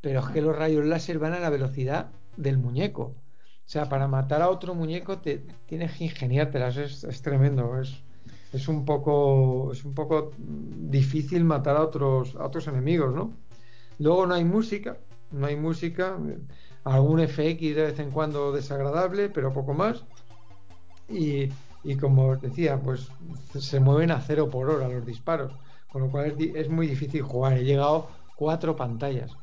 [0.00, 3.02] Pero es que los rayos láser van a la velocidad del muñeco.
[3.02, 6.76] O sea, para matar a otro muñeco te tienes que ingeniártelas.
[6.76, 7.80] Es, es tremendo.
[7.80, 8.00] Es,
[8.52, 13.32] es un poco, es un poco difícil matar a otros, a otros enemigos, ¿no?
[13.98, 14.96] Luego no hay música,
[15.34, 16.18] no hay música,
[16.84, 20.04] algún FX de vez en cuando desagradable, pero poco más.
[21.08, 21.48] Y,
[21.82, 23.10] y como os decía, pues
[23.58, 25.52] se mueven a cero por hora los disparos,
[25.90, 27.58] con lo cual es, es muy difícil jugar.
[27.58, 29.36] He llegado cuatro pantallas.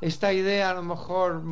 [0.00, 1.42] Esta idea a lo mejor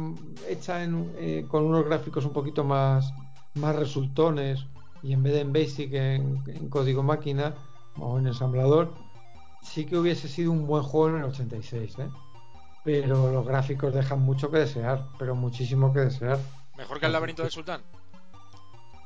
[0.49, 3.13] hecha en, eh, con unos gráficos un poquito más,
[3.55, 4.67] más resultones
[5.03, 7.55] y en vez de en Basic en, código máquina
[7.99, 8.93] o en ensamblador,
[9.63, 12.09] sí que hubiese sido un buen juego en el 86, ¿eh?
[12.85, 16.39] Pero los gráficos dejan mucho que desear, pero muchísimo que desear.
[16.77, 17.83] Mejor que el laberinto del sultán.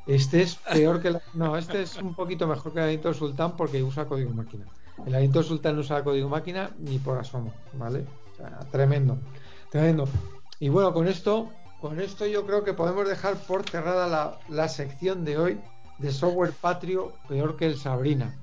[0.07, 1.21] Este es peor que la...
[1.35, 4.65] No, este es un poquito mejor que el laberinto del sultán porque usa código máquina.
[5.05, 8.05] El laberinto del sultán no usa código máquina ni por asomo, ¿vale?
[8.33, 9.19] O sea, tremendo,
[9.71, 10.09] tremendo.
[10.59, 14.69] Y bueno, con esto, con esto yo creo que podemos dejar por cerrada la, la
[14.69, 15.61] sección de hoy
[15.99, 18.35] de software patrio peor que el Sabrina.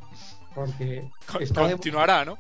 [0.54, 2.38] Porque de- Continuará, ¿no?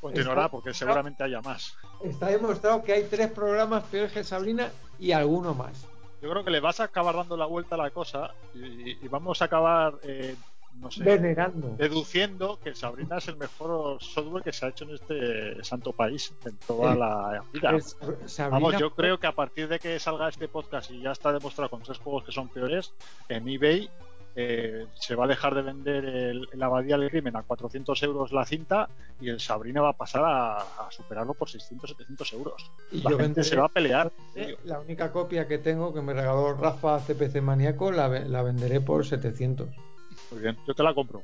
[0.00, 1.76] Continuará porque seguramente haya más.
[2.04, 5.86] está demostrado que hay tres programas peores que Sabrina y alguno más.
[6.22, 9.08] Yo creo que le vas a acabar dando la vuelta a la cosa y, y
[9.08, 10.34] vamos a acabar, eh,
[10.80, 11.74] no sé, Venerando.
[11.76, 16.32] deduciendo que Sabrina es el mejor software que se ha hecho en este santo país
[16.44, 17.76] en toda Eh, la vida.
[17.76, 17.96] Es-
[18.50, 21.70] Vamos, yo creo que a partir de que salga este podcast y ya está demostrado
[21.70, 22.92] con tres juegos que son peores,
[23.28, 23.90] en eBay
[24.38, 28.32] eh, se va a dejar de vender el, el Abadía del Crimen a 400 euros
[28.32, 32.70] la cinta y el Sabrina va a pasar a, a superarlo por 600, 700 euros.
[32.92, 34.12] Y La yo gente venderé- se va a pelear.
[34.34, 38.80] Eh, La única copia que tengo que me regaló Rafa CPC Maníaco la, la venderé
[38.82, 39.68] por 700.
[40.30, 41.22] Muy bien, yo te la compro.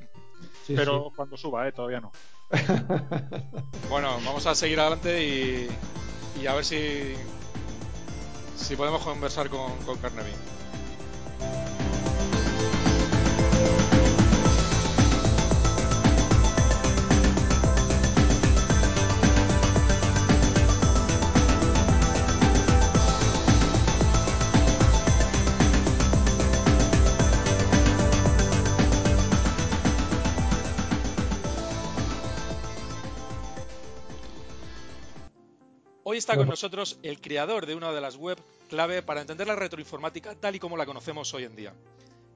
[0.65, 2.11] Sí, pero cuando suba, eh, todavía no.
[3.89, 5.67] Bueno, vamos a seguir adelante y,
[6.41, 7.13] y a ver si
[8.55, 10.31] si podemos conversar con, con Carnaby.
[36.13, 38.37] Hoy está con nosotros el creador de una de las web
[38.69, 41.73] clave para entender la retroinformática tal y como la conocemos hoy en día.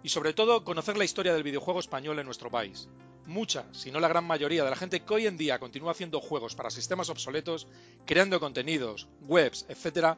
[0.08, 2.88] Y sobre todo conocer la historia del videojuego español en nuestro país.
[3.26, 6.22] Mucha, si no la gran mayoría de la gente que hoy en día continúa haciendo
[6.22, 7.68] juegos para sistemas obsoletos,
[8.06, 10.16] creando contenidos, webs, etc.,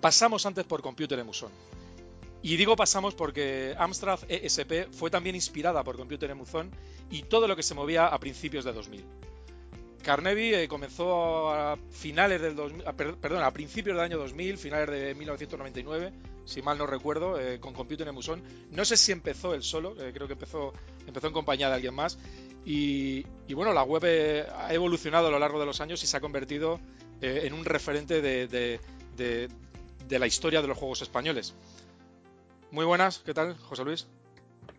[0.00, 1.52] pasamos antes por Computer Emuson.
[2.42, 6.72] Y digo pasamos porque Amstrad ESP fue también inspirada por Computer Emuzón
[7.08, 9.04] y todo lo que se movía a principios de 2000.
[10.02, 14.58] Carnegie eh, comenzó a finales del 2000, a, per- perdón, a principios del año 2000,
[14.58, 16.12] finales de 1999,
[16.50, 18.42] si mal no recuerdo, eh, con Computer Emuson.
[18.72, 20.72] No sé si empezó él solo, eh, creo que empezó,
[21.06, 22.18] empezó en compañía de alguien más.
[22.64, 26.06] Y, y bueno, la web eh, ha evolucionado a lo largo de los años y
[26.06, 26.80] se ha convertido
[27.22, 28.80] en un referente de, de-
[29.16, 29.48] de-
[30.08, 31.54] de la historia de los juegos españoles.
[32.70, 34.06] Muy buenas, ¿qué tal, José Luis?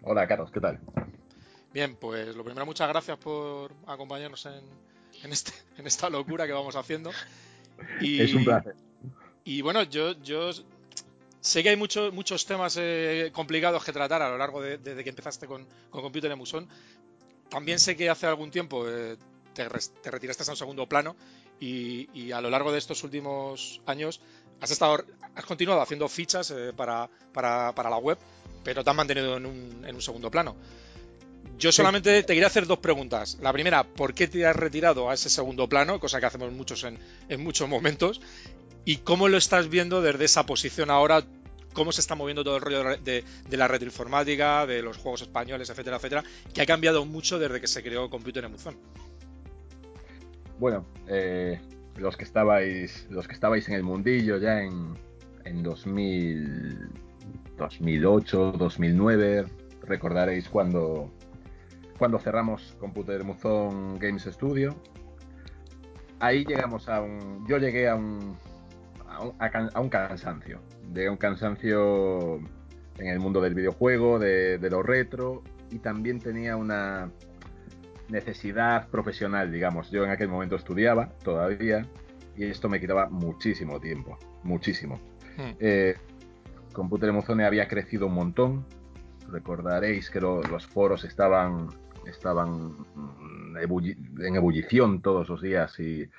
[0.03, 0.79] Hola, Carlos, ¿qué tal?
[1.73, 4.61] Bien, pues lo primero, muchas gracias por acompañarnos en,
[5.23, 7.11] en, este, en esta locura que vamos haciendo.
[8.01, 8.75] Y, Es un placer.
[9.43, 10.49] Y bueno, yo, yo
[11.41, 15.03] sé que hay muchos muchos temas eh, complicados que tratar a lo largo de, desde
[15.03, 16.67] que empezaste con, con Computer Emuson.
[17.49, 19.17] También sé que hace algún tiempo eh,
[19.53, 21.15] te, retiraste a un segundo plano
[21.59, 24.21] y, y a lo largo de estos últimos años
[24.61, 25.03] has estado
[25.35, 28.17] has continuado haciendo fichas eh, para, para, para la web,
[28.63, 30.55] pero te has mantenido en un, en un segundo plano.
[31.57, 33.37] Yo solamente te quería hacer dos preguntas.
[33.39, 35.99] La primera, ¿por qué te has retirado a ese segundo plano?
[35.99, 36.97] Cosa que hacemos muchos en,
[37.29, 38.19] en muchos momentos.
[38.85, 41.23] ¿Y cómo lo estás viendo desde esa posición ahora?
[41.73, 45.97] ¿Cómo se está moviendo todo el rollo de, la retroinformática, de los juegos españoles, etcétera,
[45.97, 46.23] etcétera?
[46.53, 48.75] Que ha cambiado mucho desde que se creó Computer Emuzón.
[50.59, 51.61] Bueno, eh,
[51.95, 54.95] los que estabais, los que estabais en el mundillo ya en,
[55.45, 56.89] en 2000,
[57.57, 59.45] 2008, 2009,
[59.83, 61.11] recordaréis cuando,
[61.97, 64.75] cuando cerramos Computer Muzón Games Studio.
[66.19, 68.37] Ahí llegamos a un, yo llegué a un,
[69.11, 72.37] a un, a cansancio, de un cansancio
[72.97, 77.11] en el mundo del videojuego, de, de lo retro, y también tenía una,
[78.11, 79.89] necesidad profesional, digamos.
[79.89, 81.87] Yo en aquel momento estudiaba todavía
[82.35, 84.99] y esto me quitaba muchísimo tiempo, muchísimo.
[85.37, 85.51] Hmm.
[85.59, 85.95] Eh,
[86.73, 88.65] Computer Emozone había crecido un montón.
[89.29, 91.69] Recordaréis que los foros estaban,
[92.05, 92.85] estaban
[94.19, 96.09] en ebullición todos los días y,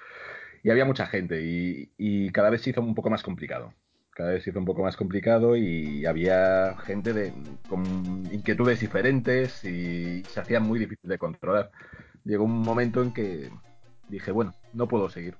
[0.71, 3.75] había mucha gente y, cada vez se hizo un poco más complicado.
[4.11, 7.33] Cada vez se hizo un poco más complicado y había gente de,
[7.69, 7.85] con
[8.31, 11.71] inquietudes diferentes y se hacía muy difícil de controlar.
[12.25, 13.51] Llegó un momento en que
[14.09, 15.37] dije, bueno, no puedo seguir.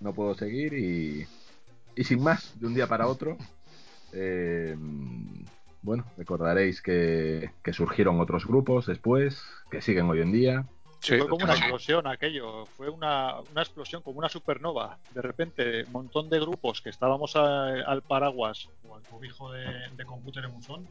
[0.00, 1.26] No puedo seguir y,
[1.94, 3.36] y sin más, de un día para otro,
[4.12, 4.76] eh,
[5.82, 9.40] bueno, recordaréis que, surgieron otros grupos después,
[9.70, 10.66] que siguen hoy en día.
[11.06, 14.98] Fue como una explosión aquello, fue una, explosión como una supernova.
[15.12, 20.04] De repente, un montón de grupos que estábamos al paraguas o al cobijo de, de
[20.04, 20.44] Computer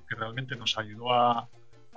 [0.08, 1.48] que realmente nos ayudó a,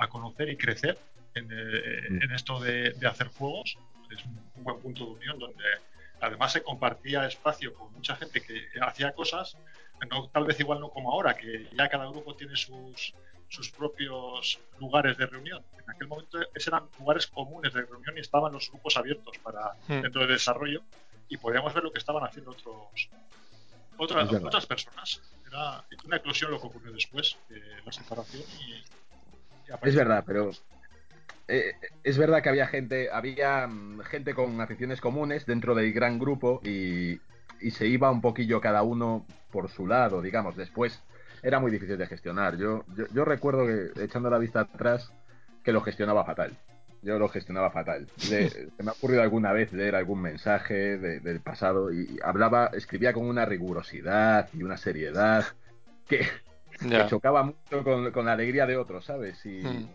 [0.08, 0.96] conocer y crecer
[1.34, 2.34] en, eh, mm.
[2.34, 3.78] esto de, hacer juegos.
[4.10, 5.64] Es un buen punto de unión donde
[6.20, 9.56] además se compartía espacio con mucha gente que hacía cosas
[10.32, 13.14] tal vez igual no como ahora, que ya cada grupo tiene sus,
[13.48, 15.62] sus propios lugares de reunión.
[15.82, 20.02] En aquel momento eran lugares comunes de reunión y estaban los grupos abiertos para hmm.
[20.02, 20.82] dentro del desarrollo
[21.28, 23.08] y podíamos ver lo que estaban haciendo otros
[23.96, 25.20] otras, otras personas.
[25.46, 28.84] Era una eclosión lo que ocurrió después, de la separación y,
[29.82, 30.50] es verdad, pero
[31.46, 36.18] eh, es verdad que había gente, había mm, gente con aficiones comunes dentro del gran
[36.18, 37.20] grupo y,
[37.60, 40.56] y se iba un poquillo cada uno por su lado, digamos.
[40.56, 41.02] Después
[41.42, 42.56] era muy difícil de gestionar.
[42.56, 45.12] Yo, yo, recuerdo que, echando la vista atrás,
[45.62, 46.56] que lo gestionaba fatal.
[47.02, 48.08] Yo lo gestionaba fatal.
[48.16, 53.26] se me ha ocurrido alguna vez leer algún mensaje del pasado y hablaba, escribía con
[53.26, 55.44] una rigurosidad y una seriedad
[56.08, 56.26] que,
[57.08, 59.44] chocaba mucho con, la alegría de otros, ¿sabes?
[59.46, 59.88] Y hmm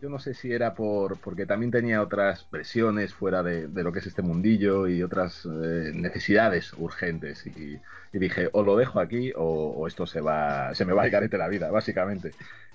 [0.00, 4.00] yo no sé si era por porque también tenía otras presiones fuera de, lo que
[4.00, 7.78] es este mundillo y otras eh, necesidades urgentes y,
[8.12, 11.48] dije o lo dejo aquí o, esto se va se me va a carete la
[11.48, 12.32] vida básicamente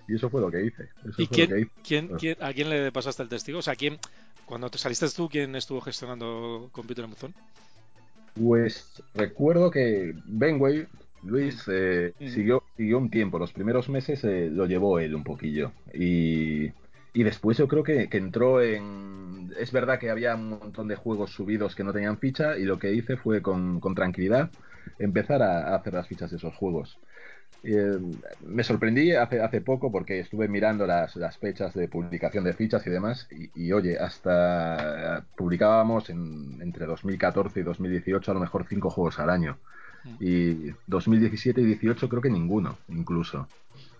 [0.07, 3.59] y eso fue lo que hice ¿Y quién, quién, a quién le pasaste el testigo?
[3.59, 3.97] O sea, ¿quién,
[4.45, 7.33] cuando te saliste tú, ¿quién estuvo gestionando Computer Amazon?
[8.33, 10.87] Pues recuerdo que Benway,
[11.23, 11.71] Luis, mm.
[11.73, 12.27] eh, mm.
[12.29, 13.39] siguió, siguió un tiempo.
[13.39, 15.71] Los primeros meses eh, lo llevó él un poquillo.
[15.93, 16.71] Y
[17.13, 19.53] y después yo creo que, entró en...
[19.59, 22.79] Es verdad que había un montón de juegos subidos que no tenían ficha y lo
[22.79, 24.49] que hice fue con, tranquilidad
[24.97, 26.97] empezar a, hacer las fichas de esos juegos.
[27.63, 27.99] Eh,
[28.45, 32.89] me sorprendí hace, hace poco porque estuve mirando las, fechas de publicación de fichas y
[32.89, 39.19] demás y, oye, hasta publicábamos en, entre 2014 y 2018 a lo mejor cinco juegos
[39.19, 39.57] al año.
[40.05, 40.15] Mm.
[40.21, 43.49] Y 2017 y 18 creo que ninguno, incluso.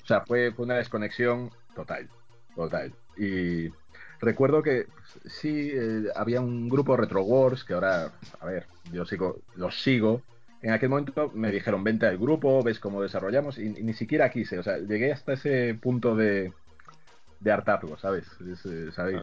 [0.02, 2.10] O sea, fue, fue una desconexión total.
[2.56, 2.92] Total.
[3.18, 3.70] Y
[4.20, 4.88] recuerdo que
[5.26, 10.22] sí, eh, había un grupo Retro Wars que ahora, a ver, yo sigo, los sigo.
[10.62, 14.60] En aquel momento me dijeron, vente al grupo, ves cómo desarrollamos, y, ni siquiera quise,
[14.60, 16.54] o sea, llegué hasta ese punto de,
[17.40, 18.28] de hartazgo, ¿sabes?
[18.66, 19.22] Eh, ¿sabéis?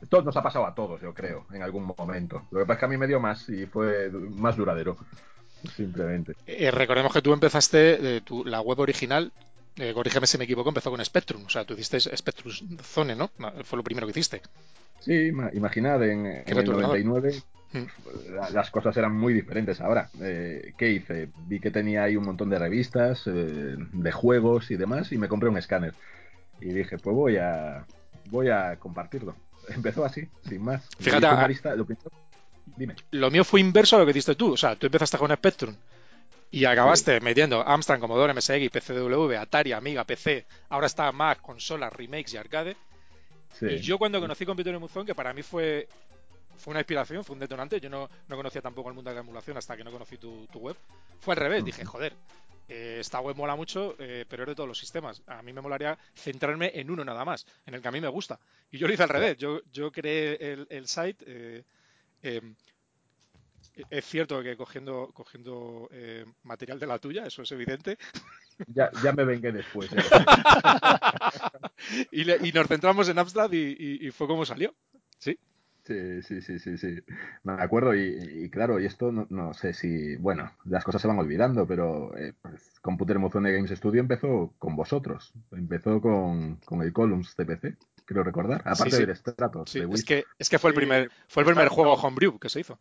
[0.00, 2.46] esto nos ha pasado a todos, yo creo, en algún momento.
[2.50, 4.96] Lo que pasa es que a mí me dio más y fue más duradero,
[5.76, 6.34] simplemente.
[6.46, 9.30] Eh, recordemos que tú empezaste, tu, la web original
[9.76, 11.44] eh, corrígeme si me equivoco, empezó con Spectrum.
[11.46, 12.52] O sea, tú hiciste Spectrum
[12.82, 13.30] Zone, ¿no?
[13.64, 14.42] Fue lo primero que hiciste.
[15.00, 17.42] Sí, imaginad, en, el 99
[17.72, 17.78] mm.
[18.52, 20.10] las cosas eran muy diferentes ahora.
[20.20, 21.30] Eh, ¿Qué hice?
[21.46, 25.28] Vi que tenía ahí un montón de revistas, eh, de juegos y demás, y me
[25.28, 25.94] compré un escáner.
[26.60, 27.84] Y dije, pues voy a,
[28.30, 29.34] voy a compartirlo.
[29.68, 30.86] Empezó así, sin más.
[30.98, 31.26] Fíjate,
[31.76, 31.86] lo,
[32.76, 32.94] Dime.
[33.10, 34.52] lo mío fue inverso a lo que diste tú.
[34.52, 35.74] O sea, tú empezaste con Spectrum
[36.52, 40.46] y acabaste metiendo Amstrad, Commodore, MSX, PCW, Atari, Amiga, PC.
[40.68, 42.76] Ahora está Mac, consolas, remakes y arcade.
[43.62, 45.88] Y yo cuando conocí Computer Emulsion, que para mí fue,
[46.58, 47.80] fue una inspiración, fue un detonante.
[47.80, 50.76] Yo no, conocía tampoco el mundo de la emulación hasta que no conocí tu, web.
[51.20, 51.64] Fue al revés.
[51.64, 52.12] Dije, joder,
[52.68, 55.22] eh, esta web mola mucho, eh, pero es de todos los sistemas.
[55.28, 58.08] A mí me molaría centrarme en uno nada más, en el que a mí me
[58.08, 58.38] gusta.
[58.70, 59.38] Y yo lo hice al revés.
[59.38, 61.24] Yo, yo creé el, el site.
[61.26, 61.62] Eh,
[62.22, 62.54] em,
[63.90, 67.98] es cierto que cogiendo, cogiendo eh, material de la tuya, eso es evidente.
[68.68, 69.90] Ya, ya me vengué después.
[72.12, 74.74] y, nos centramos en Amstrad y, fue como salió.
[75.18, 75.38] Sí.
[75.84, 77.00] Sí, sí, sí, sí, sí.
[77.42, 81.66] Me acuerdo y, claro, y esto no, sé si, bueno, las cosas se van olvidando,
[81.66, 87.76] pero eh, pues, Computer Mozone Games Studio empezó con vosotros, empezó con, el Columns CPC,
[88.04, 89.74] creo recordar, aparte del Stratos.
[89.74, 92.78] es, que, es que fue el primer, fue el primer juego homebrew que se hizo.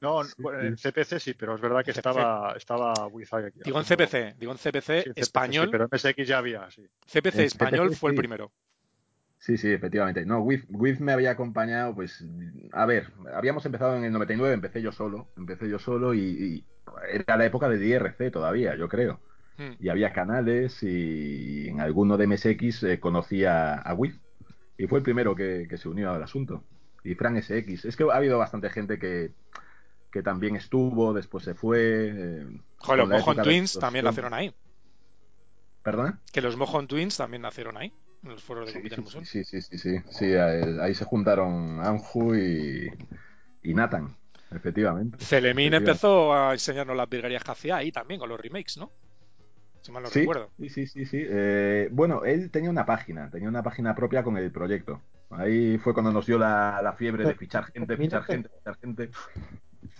[0.00, 3.60] No, en CPC sí, pero es verdad que estaba, estaba aquí.
[3.64, 5.68] Digo en CPC, digo en CPC, español.
[5.70, 6.82] pero en MSX ya había, sí.
[7.06, 8.50] CPC español fue el primero.
[9.38, 10.24] Sí, sí, efectivamente.
[10.24, 12.24] No, With me había acompañado, pues,
[12.72, 16.64] a ver, habíamos empezado en el 99, empecé yo solo, empecé yo solo y, y
[17.10, 19.20] era la época de DRC todavía, yo creo.
[19.56, 19.72] Hmm.
[19.80, 24.14] Y había canales y en alguno de MSX eh, conocía a With.
[24.76, 26.64] Y fue el primero que, que se unió al asunto.
[27.02, 27.84] Y Fran SX.
[27.84, 29.32] Es que ha habido bastante gente que,
[30.10, 32.10] que también estuvo, después se fue.
[32.14, 32.46] eh,
[32.78, 34.52] Joder, los Mojon Twins también nacieron ahí.
[35.82, 36.20] ¿Perdona?
[36.32, 37.92] Que los Mojon Twins también nacieron ahí,
[38.24, 41.04] en los foros de Sí, Computer sí, sí, sí, sí, sí, sí, eh, ahí se
[41.04, 42.88] juntaron Anju y,
[43.62, 44.16] y Nathan,
[44.50, 45.18] efectivamente.
[45.20, 45.74] Celemín Efectivamente.
[45.74, 48.92] empezó a enseñarnos las virguerías que hacía ahí también, con los remakes, ¿no?
[49.82, 50.52] Si mal no Sí, recuerdo.
[50.58, 51.22] sí, sí, sí, sí.
[51.28, 55.02] Eh, bueno, él tenía una página, tenía una página propia con el proyecto.
[55.30, 59.10] Ahí fue cuando nos dio la, la fiebre de fichar gente, fichar gente, fichar gente.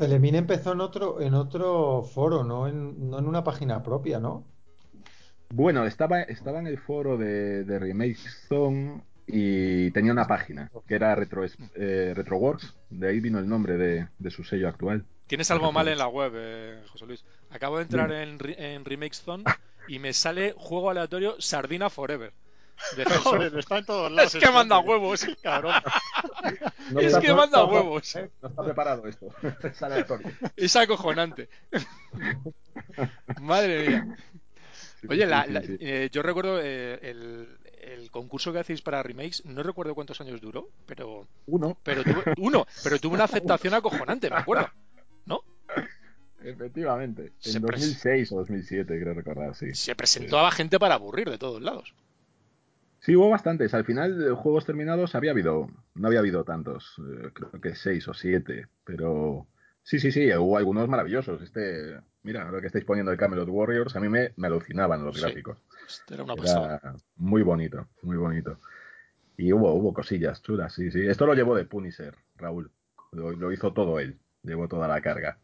[0.00, 4.46] Celemín empezó en otro, en otro foro, no en, no en una página propia, ¿no?
[5.50, 8.16] Bueno, estaba, estaba en el foro de, de Remake
[8.48, 11.44] Zone y tenía una página que era Retro,
[11.74, 12.74] eh, RetroWorks.
[12.88, 15.04] De ahí vino el nombre de, de su sello actual.
[15.26, 17.24] Tienes algo mal en la web, eh, José Luis.
[17.50, 19.44] Acabo de entrar en, en Remakes Zone
[19.86, 22.32] y me sale juego aleatorio Sardina Forever.
[22.96, 24.34] De Joder, está en todos lados.
[24.34, 25.26] es que manda este huevos.
[25.42, 25.74] Cabrón.
[26.90, 28.16] No Es que manda huevos.
[28.42, 29.28] no está preparado esto.
[29.62, 30.28] Es aleatorio.
[30.56, 31.48] Es acojonante.
[33.40, 34.16] Madre mía.
[35.08, 35.76] Oye, la- Sí, la- sí, sí.
[35.80, 37.48] eh, yo recuerdo eh, el,
[37.80, 42.22] el concurso que hacéis para remakes, no recuerdo cuántos años duró, pero, Uno, pero tuvo,
[42.38, 44.68] uno, pero tuvo una aceptación acojonante, me acuerdo.
[46.42, 47.32] efectivamente.
[47.38, 49.74] Se En pres- 2006 o 2007, creo recordar, sí.
[49.74, 51.94] Se presentó a gente para aburrir de todos lados.
[53.00, 53.72] Sí, hubo bastantes.
[53.74, 58.06] Al final, de juegos terminados había habido, no había habido tantos, eh, creo que seis
[58.08, 59.46] o siete, pero
[59.82, 61.40] sí, sí, sí, hubo algunos maravillosos.
[61.42, 65.16] Este, mira, lo que estáis poniendo de Camelot Warriors, a mí me, me alucinaban los
[65.16, 65.22] Sí.
[65.22, 65.58] gráficos.
[65.88, 66.78] Esto era una pasada.
[66.82, 68.58] Era muy bonito, muy bonito.
[69.36, 71.06] Y hubo, hubo cosillas chulas, sí, sí.
[71.06, 72.70] Esto lo llevó de Punisher, Raúl.
[73.12, 75.38] Lo, lo hizo todo él, llevó toda la carga.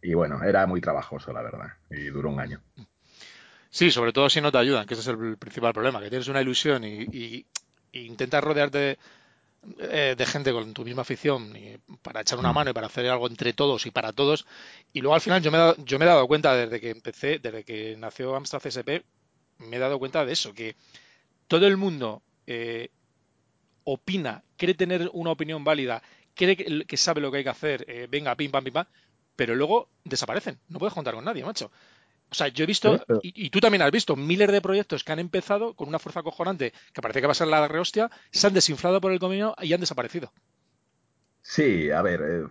[0.00, 2.60] Y bueno, era muy trabajoso, la verdad, y duró un año.
[3.78, 6.28] Sí, sobre todo si no te ayudan, que ese es el principal problema, que tienes
[6.28, 7.46] una ilusión y, y-
[7.92, 8.98] y intentas rodearte de,
[9.78, 12.54] eh, de gente con tu misma afición y para echar una Mm.
[12.54, 14.46] mano y para hacer algo entre todos y para todos.
[14.92, 16.90] Y luego al final yo me he dado, yo me he dado cuenta desde que
[16.90, 19.04] empecé, desde que nació Amstrad CSP,
[19.58, 20.76] me he dado cuenta de eso, que
[21.48, 22.90] todo el mundo eh,
[23.84, 26.02] opina, cree tener una opinión válida,
[26.34, 28.86] cree que, que sabe lo que hay que hacer, eh, venga, pim, pam, pim, pam,
[29.36, 30.58] pero luego desaparecen.
[30.68, 31.70] No puedes contar con nadie, macho.
[32.30, 35.04] O sea, yo he visto, pero- y, y tú también has visto, miles de proyectos
[35.04, 38.10] que han empezado con una fuerza cojonante que parece que va a ser la rehostia,
[38.32, 40.32] se han desinflado por el camino y han desaparecido.
[41.42, 42.48] Sí, a ver, eh,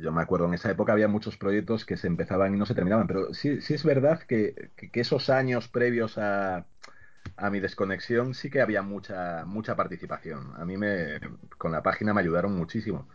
[0.00, 2.74] yo me acuerdo en esa época había muchos proyectos que se empezaban y no se
[2.74, 6.66] terminaban, pero sí, sí es verdad que, que- que esos años previos a,
[7.36, 10.54] a mi desconexión sí que había mucha, mucha participación.
[10.56, 11.20] A mí me,
[11.58, 13.08] con la página me ayudaron muchísimo.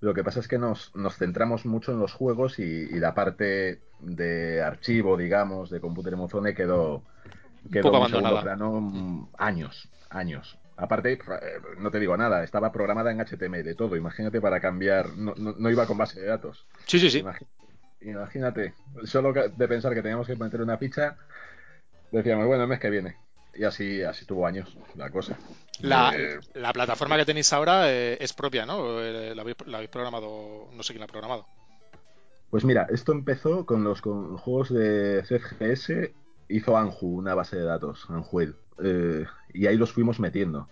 [0.00, 3.14] Lo que pasa es que nos, nos centramos mucho en los juegos y, y la
[3.14, 7.02] parte de archivo, digamos, de Computer Emozone quedó,
[7.70, 8.40] quedó poco en segundo abandonada.
[8.40, 10.58] plano mm, años, años.
[10.76, 11.18] Aparte, eh,
[11.78, 13.96] no te digo nada, estaba programada en HTML, todo.
[13.96, 16.66] Imagínate para cambiar, no, no, no iba con base de datos.
[16.86, 17.20] Sí, sí, sí.
[17.20, 17.46] Imagi-
[18.00, 18.74] Imagínate,
[19.04, 21.16] solo de pensar que teníamos que meter una ficha,
[22.12, 23.16] decíamos, bueno, el mes que viene.
[23.54, 25.36] Y así, así tuvo años la cosa.
[25.80, 29.00] La, Eh, la plataforma que tenéis ahora eh, es propia, ¿no?
[29.00, 31.46] Eh, La habéis, la habéis programado, no sé quién la ha programado.
[32.50, 36.10] Pues mira, esto empezó con los con juegos de CGS,
[36.48, 39.24] hizo Anju una base de datos, Anjuel, eh,
[39.54, 40.68] y ahí los fuimos metiendo.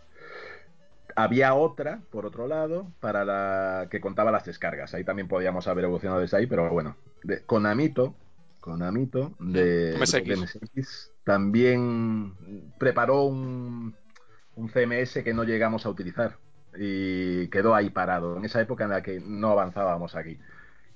[1.15, 4.95] Había otra, por otro lado, para la que contaba las descargas.
[4.95, 6.97] Ahí también podíamos haber evolucionado desde ahí, pero bueno.
[7.25, 8.15] De, con Amito,
[8.61, 12.33] con Amito de, de MSX, también
[12.79, 13.95] preparó un,
[14.55, 16.39] un CMS que no llegamos a utilizar
[16.75, 20.39] y quedó ahí parado, en esa época en la que no avanzábamos aquí.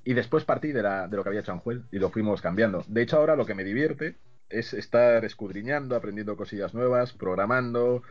[0.04, 2.82] Y después partí de, la, de lo que había hecho Anjuel y lo fuimos cambiando.
[2.88, 4.16] De hecho, ahora lo que me divierte
[4.48, 8.02] es estar escudriñando, aprendiendo cosillas nuevas, programando.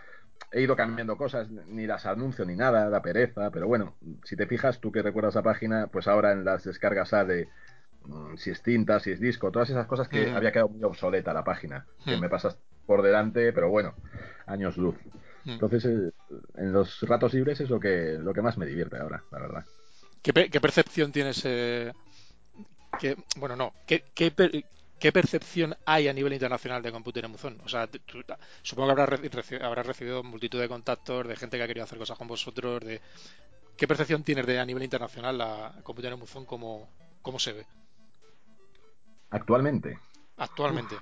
[0.51, 3.95] He ido cambiando cosas, ni las anuncio ni nada, da pereza, pero bueno,
[4.25, 7.49] si te fijas, tú que recuerdas la página, pues ahora en las descargas sale
[8.37, 10.35] si es cinta, si es disco, todas esas cosas que Mm.
[10.35, 12.19] había quedado muy obsoleta la página, que Mm.
[12.21, 13.95] me pasas por delante, pero bueno,
[14.45, 14.95] años luz.
[15.45, 15.51] Mm.
[15.51, 16.11] Entonces, eh,
[16.55, 19.65] en los ratos libres es lo que, lo que más me divierte ahora, la verdad.
[20.21, 21.41] ¿Qué, pe- qué percepción tienes?
[21.45, 21.91] eh,
[22.99, 23.73] qué- bueno, no.
[23.87, 24.63] ¿Qué, qué, per-
[24.99, 27.59] qué percepción hay a nivel internacional de Computer Emuzón?
[27.63, 27.99] O sea, tú-
[28.61, 31.97] supongo que habrás, reci- habrás recibido multitud de contactos de gente que ha querido hacer
[31.97, 32.83] cosas con vosotros.
[32.83, 33.01] De,
[33.77, 36.45] ¿Qué percepción tienes de a nivel internacional la Computer Emuzón?
[36.45, 36.87] ¿Cómo,
[37.21, 37.65] ¿Cómo se ve
[39.31, 39.97] Actualmente,
[40.37, 40.95] actualmente?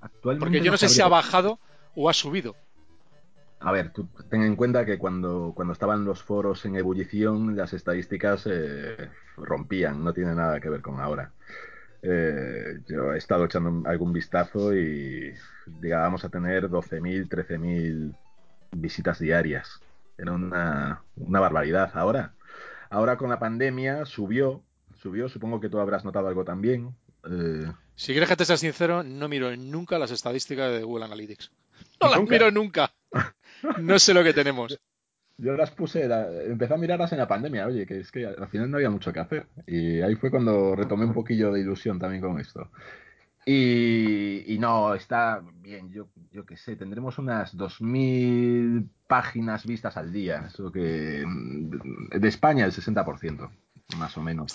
[0.00, 1.58] actualmente Porque yo no sé si ha bajado
[1.94, 2.54] o ha subido.
[3.60, 7.72] a ver, tú ten en cuenta que cuando, cuando estaban los foros en ebullición, las
[7.72, 11.32] estadísticas eh, rompían, no tiene nada que ver con ahora.
[12.02, 15.34] Eh, yo he estado echando algún vistazo y
[15.66, 18.14] digamos a tener 12.000, 13.000
[18.72, 19.80] visitas diarias.
[20.18, 21.90] Era una, una barbaridad.
[21.94, 22.34] Ahora,
[22.90, 24.62] ahora con la pandemia subió,
[24.94, 26.94] subió, supongo que tú habrás notado algo también.
[27.30, 31.50] Eh, Si quieres que te sea sincero, no miro nunca las estadísticas de Google Analytics.
[32.00, 32.92] No las miro nunca.
[33.80, 34.78] No sé lo que tenemos.
[35.38, 38.48] Yo las puse, la- empecé a mirarlas en la pandemia, oye, que es que al
[38.48, 39.46] final no había mucho que hacer.
[39.66, 42.70] Y ahí fue cuando retomé un poquillo de ilusión también con esto.
[43.44, 50.12] Y, y no, está bien, yo, yo qué sé, tendremos unas 2.000 páginas vistas al
[50.12, 50.44] día.
[50.48, 51.24] Eso que.
[52.18, 53.50] De España el 60%,
[53.96, 54.52] más o menos.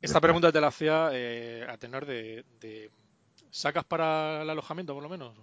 [0.00, 2.90] Esta, pregunta te la hacía eh, a tenor de, de-
[3.50, 5.34] ¿Sacas para el alojamiento, por lo menos?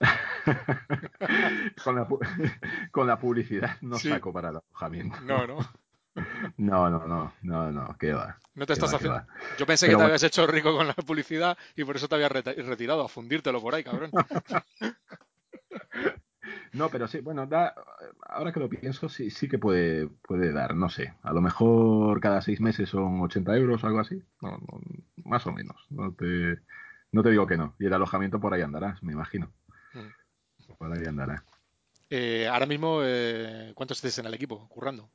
[1.84, 2.06] con, la,
[2.90, 4.10] con la publicidad no Sí.
[4.10, 5.16] saco para el alojamiento.
[5.22, 5.58] No, no.
[6.56, 8.38] No, no, no, no, no, qué va.
[8.54, 9.26] No te estás va, haciendo.
[9.58, 10.04] Yo pensé Pero que te bueno.
[10.06, 13.74] habías hecho rico con la publicidad y por eso te habías retirado a fundírtelo por
[13.74, 14.12] ahí, cabrón.
[16.74, 17.72] No, pero sí, bueno, da,
[18.28, 22.20] ahora que lo pienso, sí, sí que puede, puede dar, no sé, a lo mejor
[22.20, 24.80] cada seis meses son 80 euros o algo así, no, no,
[25.24, 26.58] más o menos, no te,
[27.12, 29.52] no te digo que no, y el alojamiento por ahí andará, me imagino,
[30.76, 31.44] por ahí andará.
[32.10, 35.08] Eh, ahora mismo, eh, ¿cuántos estáis en el equipo currando?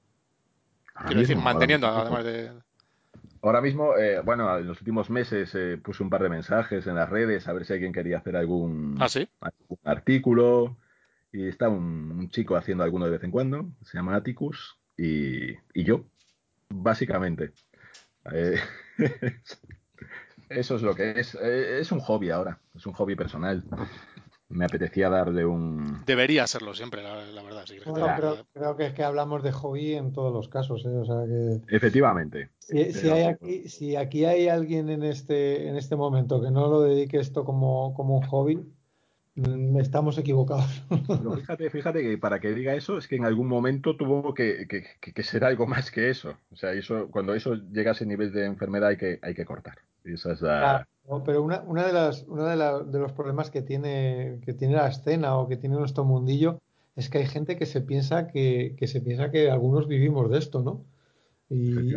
[0.96, 2.54] Ahora Quiero decir, mismo, manteniendo, además de.
[3.42, 6.96] Ahora mismo, eh, bueno, en los últimos meses eh, puse un par de mensajes en
[6.96, 9.28] las redes a ver si alguien quería hacer algún, Ah, sí.
[9.40, 10.78] algún artículo.
[11.32, 15.52] Y está un, un chico haciendo alguno de vez en cuando, se llama Atticus, y,
[15.74, 16.06] y yo,
[16.70, 17.54] básicamente.
[18.32, 18.58] Eh,
[20.50, 21.36] eso es lo que es.
[21.36, 23.64] Eh, es un hobby ahora, es un hobby personal.
[24.50, 26.04] Me apetecía darle un...
[26.08, 27.66] Debería serlo siempre, la, la verdad.
[27.66, 30.90] te Bueno, creo, creo que es que hablamos de hobby en todos los casos, ¿eh?
[30.90, 32.50] O sea que Efectivamente.
[32.58, 36.68] si, si hay aquí, si aquí hay alguien en este, en este momento que no
[36.68, 38.60] lo dedique esto como, como un hobby,
[39.80, 40.84] estamos equivocados.
[41.08, 44.68] Pero fíjate, fíjate que para que diga eso es que en algún momento tuvo que,
[44.68, 46.36] que- que- que ser algo más que eso.
[46.52, 49.46] O sea, eso, cuando eso llega a ese nivel de enfermedad hay que, hay que
[49.46, 49.80] cortar.
[50.06, 50.60] Y esa es la...
[50.60, 50.86] Claro,
[51.20, 51.24] ¿no?
[51.24, 54.76] pero una, una de las, uno de, la- de los problemas que tiene, que tiene
[54.76, 56.60] la escena o que tiene nuestro mundillo
[56.96, 60.38] es que hay gente que se piensa que, que se piensa que algunos vivimos de
[60.38, 60.86] esto, ¿no?
[61.50, 61.94] Y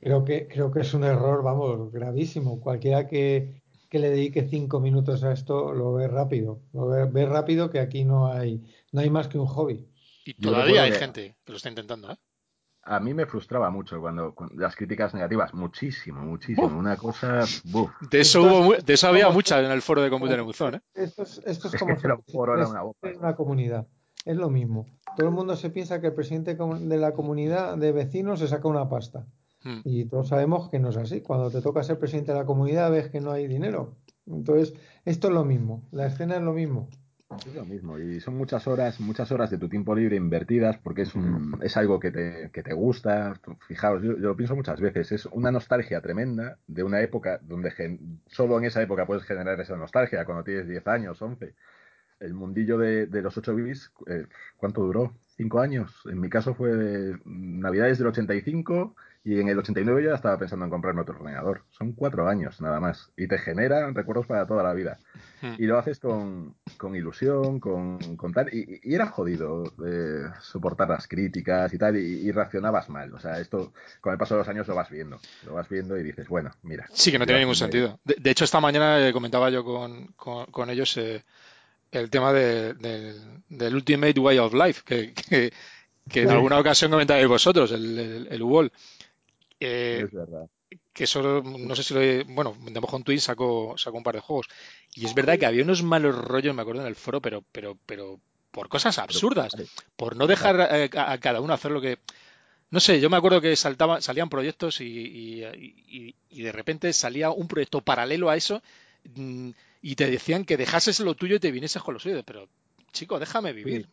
[0.00, 2.60] creo que, creo que es un error, vamos, gravísimo.
[2.60, 6.60] Cualquiera que, que le dedique cinco minutos a esto lo ve rápido.
[6.72, 8.62] Lo ve, ve rápido que aquí no hay,
[8.92, 9.88] no hay más que un hobby.
[10.24, 12.16] Y todavía hay que- gente que lo está intentando, ¿eh?
[12.82, 16.68] A mí me frustraba mucho cuando, cuando las críticas negativas, muchísimo, muchísimo.
[16.78, 19.82] Una cosa, buf, De eso, Esto es- hubo, de eso había como- muchas en el
[19.82, 20.80] foro de Computer en Buzón, ¿eh?
[20.94, 21.96] Esto es, esto es como
[22.32, 23.08] por hora presidente una boca.
[23.10, 23.86] de una comunidad.
[24.24, 24.86] Es lo mismo.
[25.16, 28.68] Todo el mundo se piensa que el presidente de la comunidad de vecinos se saca
[28.68, 29.26] una pasta.
[29.68, 29.80] Hmm.
[29.84, 31.20] Y todos sabemos que no es así.
[31.20, 33.96] Cuando te toca ser presidente de la comunidad ves que no hay dinero.
[34.26, 35.82] Entonces, esto es lo mismo.
[35.90, 36.88] La escena es lo mismo.
[37.46, 41.02] Es lo mismo, y son muchas horas, muchas horas de tu tiempo libre invertidas porque
[41.02, 43.38] es un, es algo que te, que te gusta.
[43.66, 47.70] Fijaos, yo, yo lo pienso muchas veces, es una nostalgia tremenda de una época donde
[47.70, 51.54] gen- solo en esa época puedes generar esa nostalgia, cuando tienes 10 años, 11.
[52.18, 55.12] El mundillo de, de los 8 bits, eh, ¿cuánto duró?
[55.36, 56.02] ¿Cinco años?
[56.10, 60.38] En mi caso fue de Navidades del 85 y en el 89 yo ya estaba
[60.38, 61.62] pensando en comprarme otro ordenador.
[61.70, 64.98] Son cuatro años nada más y te generan recuerdos para toda la vida
[65.40, 65.54] Hmm.
[65.56, 68.52] y lo haces con, con ilusión, con, con tal.
[68.52, 73.14] Y, y era jodido eh, soportar las críticas y tal, y, y reaccionabas mal.
[73.14, 75.20] O sea, esto con el paso de los años lo vas viendo.
[75.46, 76.86] Lo vas viendo y dices, bueno, mira.
[76.92, 78.00] Sí, que no tiene ningún sentido.
[78.04, 81.22] De, de hecho, esta mañana eh, comentaba yo con, con- con ellos eh,
[81.92, 85.52] el tema de- del, del Ultimate Way of Life, que, que-
[86.10, 86.34] que en Sí.
[86.34, 88.72] alguna ocasión comentabais vosotros, el, el, el UOL.
[89.60, 90.48] Eh, Es verdad.
[90.92, 94.14] que eso, no sé si lo he, bueno, de Mojón Twin sacó, sacó un par
[94.14, 94.46] de juegos.
[94.94, 97.78] Y es verdad que había unos malos rollos, me acuerdo, en el foro, pero, pero,
[97.86, 99.68] pero por cosas absurdas, Vale.
[99.96, 101.98] por no dejar a, a cada uno hacer lo que.
[102.70, 106.92] No sé, yo me acuerdo que saltaban, salían proyectos y, y- y- y de repente
[106.92, 108.62] salía un proyecto paralelo a eso
[109.16, 109.50] mm,
[109.82, 112.22] y te decían que dejases lo tuyo y te vinieses con lo suyo.
[112.24, 112.48] Pero,
[112.92, 113.88] chico, déjame vivir.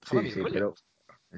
[0.00, 0.74] Déjame Sí, sí, pero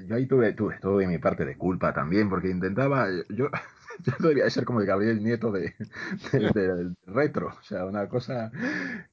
[0.07, 3.49] yo ahí tuve, tuve, tuve mi parte de culpa también, porque intentaba, yo,
[4.21, 5.73] yo debía ser como el Gabriel Nieto de,
[6.31, 8.51] de- del retro, o sea, una cosa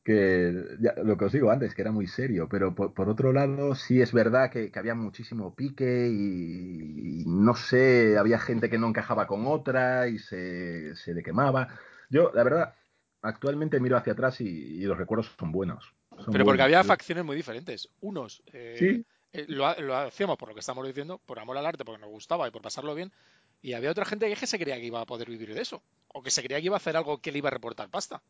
[0.05, 3.33] que, ya, lo que os digo antes, que era muy serio, pero por, por otro
[3.33, 8.71] lado sí es verdad que, que había muchísimo pique y, y no sé, había gente
[8.71, 11.69] que no encajaba con otra y se, se le quemaba.
[12.11, 12.75] Yo, la verdad,
[13.23, 15.95] actualmente miro hacia atrás y, y los recuerdos son buenos.
[16.19, 17.89] Son Pero porque había facciones muy diferentes.
[18.01, 19.05] Unos eh, Sí.
[19.35, 22.01] Eh, lo, ha- lo hacíamos por lo que estamos diciendo, por amor al arte, porque
[22.01, 23.13] nos gustaba y por pasarlo bien.
[23.61, 25.83] Y había otra gente que se creía que iba a poder vivir de eso.
[26.09, 28.23] O que se creía que iba a hacer algo que le iba a reportar pasta.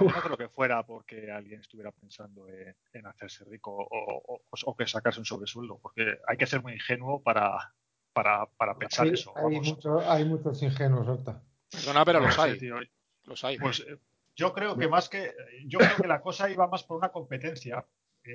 [0.00, 4.74] No creo que fuera porque alguien estuviera pensando en, en hacerse rico o, o- o
[4.76, 7.74] que sacarse un sobresueldo, porque hay que ser muy ingenuo para,
[8.14, 9.34] para, para pensar Hay, eso.
[9.36, 9.68] hay vamos.
[9.68, 11.42] mucho- hay muchos ingenuos, Horta.
[11.70, 12.58] Perdona, pero los sé, hay.
[12.58, 12.76] tío.
[13.24, 13.58] Los hay.
[13.58, 13.98] Pues eh,
[14.34, 15.30] yo creo que más que
[15.66, 17.84] yo creo que la cosa iba más por una competencia,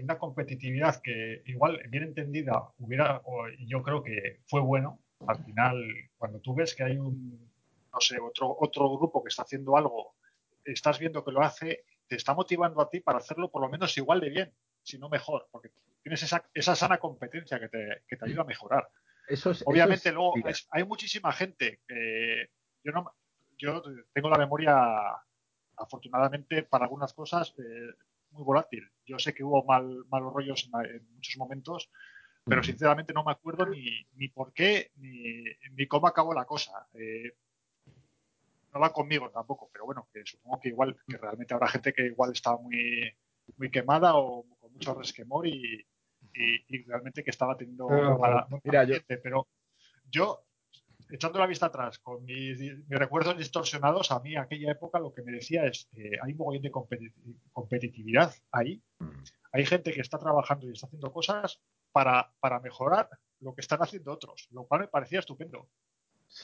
[0.04, 5.00] una competitividad que igual bien entendida hubiera, o yo creo que fue bueno.
[5.26, 5.84] Al final,
[6.18, 7.50] cuando tú ves que hay un,
[7.92, 10.16] no sé, otro otro grupo que está haciendo algo,
[10.64, 13.98] estás viendo que lo hace, te está motivando a ti para hacerlo por lo menos
[13.98, 15.72] igual de bien, si no mejor, porque
[16.04, 18.88] tienes esa, esa sana competencia que te, que te ayuda a mejorar.
[19.28, 22.50] Eso es, eso Obviamente es- luego es- hay muchísima gente que
[22.84, 23.12] yo no
[23.58, 23.82] yo
[24.14, 24.76] tengo la memoria
[25.78, 27.94] afortunadamente para algunas cosas eh,
[28.32, 28.90] muy volátil.
[29.06, 31.90] Yo sé que hubo mal, malos rollos en, en muchos momentos,
[32.46, 32.68] pero Ujú.
[32.72, 36.88] sinceramente no me acuerdo ni, ni por qué ni, ni cómo acabó la cosa.
[36.94, 37.34] Eh,
[38.74, 42.06] no va conmigo tampoco, pero bueno, que supongo que igual, que realmente habrá gente que
[42.06, 43.16] igual estaba muy,
[43.58, 45.86] muy quemada o con mucho resquemor y,
[46.34, 49.18] y- y realmente que estaba teniendo Pero, mala, mira, yo- ambiente.
[49.18, 49.48] Pero
[50.12, 50.47] yo,
[51.10, 55.22] echando la vista atrás, con mis, mis recuerdos distorsionados, a mí aquella época lo que
[55.24, 57.14] me decía es que hay un mogollón de competi-
[57.52, 58.82] competitividad ahí.
[59.00, 59.10] Mm.
[59.54, 61.60] Hay gente que está trabajando y está haciendo cosas
[61.92, 65.68] para, para mejorar lo que están haciendo otros, lo cual me parecía estupendo.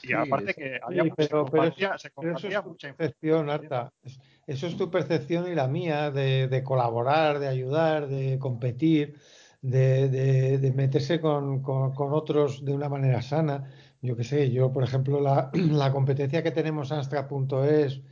[0.02, 2.94] Y aparte que había, Sí, se pero- pero compartía, se Pero eso compartía es mucha
[2.94, 3.92] percepción, Arta.
[4.02, 9.18] Es- Eso es tu percepción y la mía de, de colaborar, de ayudar, de competir,
[9.62, 13.70] de, de- de meterse con, con- con otros de una manera sana.
[14.06, 18.02] Yo qué sé, yo, por ejemplo, la, la competencia que tenemos en Astra.es,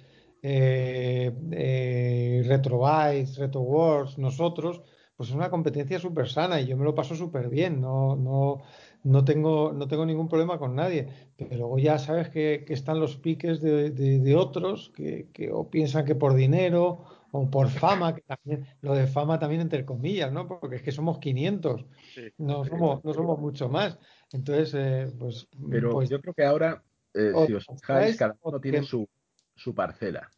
[0.43, 4.83] eh, eh, Retrobytes, RetroWars, nosotros,
[5.17, 7.81] pues es una competencia súper sana y yo me lo paso súper bien.
[7.81, 8.63] No, no,
[9.05, 11.09] no tengo, no tengo ningún problema con nadie.
[11.37, 15.53] Pero luego ya sabes que, que están los piques de, de- de otros que, que
[15.53, 19.85] o piensan que por dinero o por fama, que también, lo de fama también entre
[19.87, 20.47] comillas, ¿no?
[20.47, 22.29] Porque es que somos 500, Sí.
[22.39, 23.99] no somos, no somos mucho más.
[24.33, 26.83] Entonces, eh, pues, Pero pues yo creo que ahora,
[27.15, 29.09] eh, o si os fijáis, cada uno tiene su,
[29.57, 30.31] su parcela.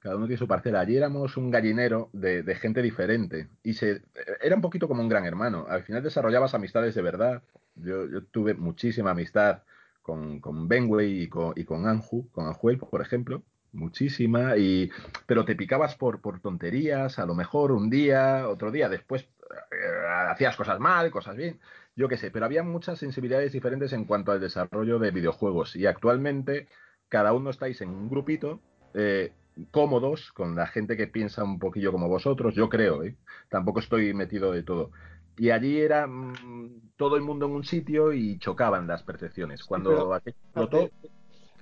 [0.00, 0.80] Cada uno tiene su parcela.
[0.80, 3.48] Allí éramos un gallinero de, de gente diferente.
[3.62, 4.02] Y se,
[4.40, 5.66] era un poquito como un gran hermano.
[5.68, 7.42] Al final desarrollabas amistades de verdad.
[7.76, 9.62] Yo, yo tuve muchísima amistad
[10.02, 13.44] con, con Benway y con, y con Anju, con Anjuel, por ejemplo.
[13.72, 14.56] Muchísima.
[14.56, 14.90] Y,
[15.26, 18.88] pero te picabas por, por tonterías, a lo mejor un día, otro día.
[18.88, 21.58] Después eh, hacías cosas mal, cosas bien
[21.94, 25.86] yo qué sé, pero había muchas sensibilidades diferentes en cuanto al desarrollo de videojuegos y
[25.86, 26.68] actualmente
[27.08, 28.60] cada uno estáis en un grupito
[28.94, 29.32] eh,
[29.70, 33.16] cómodos con la gente que piensa un poquillo como vosotros, yo creo, ¿eh?
[33.50, 34.90] tampoco estoy metido de todo.
[35.36, 39.64] Y allí era mm, todo el mundo en un sitio y chocaban las percepciones.
[39.64, 40.90] Cuando pero- explotó,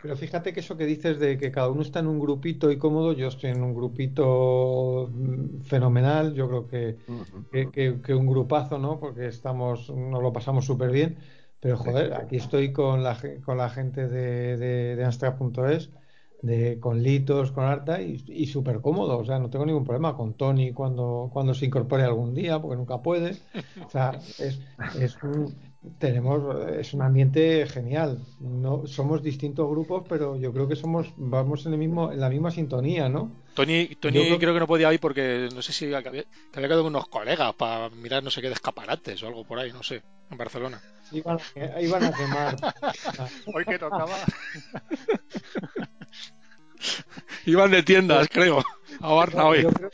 [0.01, 2.79] Pero fíjate que eso que dices de que cada uno está en un grupito y
[2.79, 6.99] cómodo, yo estoy en un grupito mm, fenomenal, yo creo que,
[7.51, 8.99] que, que- que un grupazo, ¿no?
[9.01, 11.19] Porque estamos, nos lo pasamos súper bien,
[11.61, 15.91] pero joder, aquí estoy con la, con la gente de, de, de Astra.es,
[16.41, 20.17] de, con Litos, con Arta y, y súper cómodo, o sea, no tengo ningún problema
[20.17, 23.43] con Tony cuando, cuando se incorpore algún día, porque nunca puede,
[23.87, 26.43] o sea, es, es un, tenemos,
[26.77, 28.19] es un ambiente genial.
[28.41, 32.29] No, somos distintos grupos, pero yo creo que somos, vamos en el mismo, en la
[32.29, 33.31] misma sintonía, ¿no?
[33.55, 36.09] Tony, Tony Yo creo- creo que no podía ir porque no sé si había, que
[36.11, 39.27] había que había quedado con unos colegas para mirar no sé qué de escaparates o
[39.27, 40.81] algo por ahí, no sé, en Barcelona.
[41.13, 42.57] Iban, a- iban a quemar.
[43.55, 44.17] Hoy que tocaba,
[47.47, 48.61] Iban de tiendas, creo,
[49.01, 49.63] a Barça hoy.
[49.63, 49.91] Yo creo,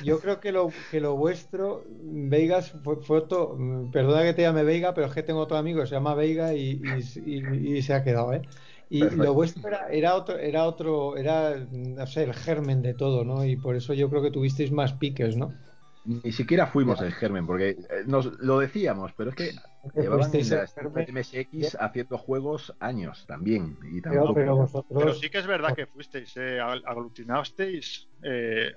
[0.00, 3.56] yo creo que lo que lo vuestro, Veigas, fue, fue otro.
[3.92, 6.54] Perdona que te llame Veiga, pero es que tengo otro amigo que se llama Veiga
[6.54, 8.42] y, y- y- y se ha quedado, ¿eh?
[8.88, 9.20] Y Perfecto.
[9.20, 13.44] lo vuestro era, era otro, era otro, era, no sé, el germen de todo, ¿no?
[13.44, 15.58] Y por eso yo creo que tuvisteis más piques, ¿no?
[16.04, 17.76] Ni siquiera fuimos el germen, porque eh,
[18.06, 19.50] nos lo decíamos, pero es que
[19.94, 20.66] llevaban en la.
[21.12, 23.78] MSX haciendo juegos años también.
[23.92, 24.34] Y Pero, tampoco.
[24.34, 25.00] pero vosotros.
[25.02, 28.72] pero sí que es verdad que fuisteis, eh, ag- aglutinasteis eh,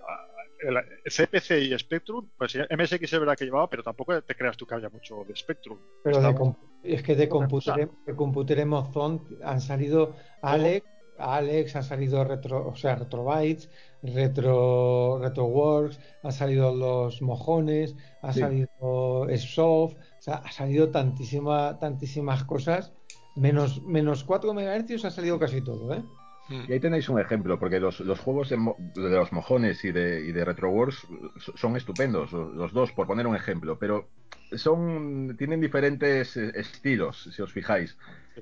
[0.65, 0.75] el
[1.11, 4.75] CPC y Spectrum, pues MSX es verdad que llevaba, pero tampoco te creas tú que
[4.75, 5.77] haya mucho de Spectrum.
[6.03, 6.53] Pero de
[6.83, 10.85] es que de Computer, de Computer Emozone han salido Alex,
[11.17, 13.69] Alex, han salido retro, o sea, Retrobytes,
[14.03, 18.39] Retro, RetroWorks, han salido los mojones, ha Sí.
[18.41, 22.93] salido Soft, o sea, ha salido tantísima, tantísimas cosas,
[23.35, 26.03] menos, menos 4 MHz ha salido casi todo, ¿eh?
[26.49, 30.25] Y ahí tenéis un ejemplo, porque los, los juegos de, de, los mojones y de,
[30.25, 31.07] y de Retro Wars
[31.55, 34.09] son estupendos, los dos, por poner un ejemplo, pero
[34.51, 37.97] son tienen diferentes estilos, si os fijáis.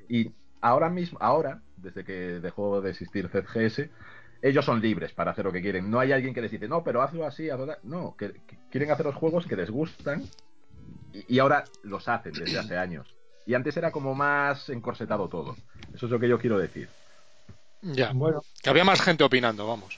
[0.10, 0.32] Y
[0.62, 3.90] ahora mismo, ahora, desde que dejó de existir ZGS,
[4.42, 5.90] ellos son libres para hacer lo que quieren.
[5.90, 8.92] No hay alguien que les dice, no, pero hazlo así, hazlo No, que, que quieren
[8.92, 10.24] hacer los juegos que les gustan
[11.14, 13.16] y, y ahora los hacen desde hace años.
[13.46, 15.56] Y antes era como más encorsetado todo.
[15.94, 16.90] Eso es lo que yo quiero decir.
[17.82, 18.12] Ya.
[18.14, 18.42] Bueno.
[18.62, 19.98] Que había más gente opinando, vamos.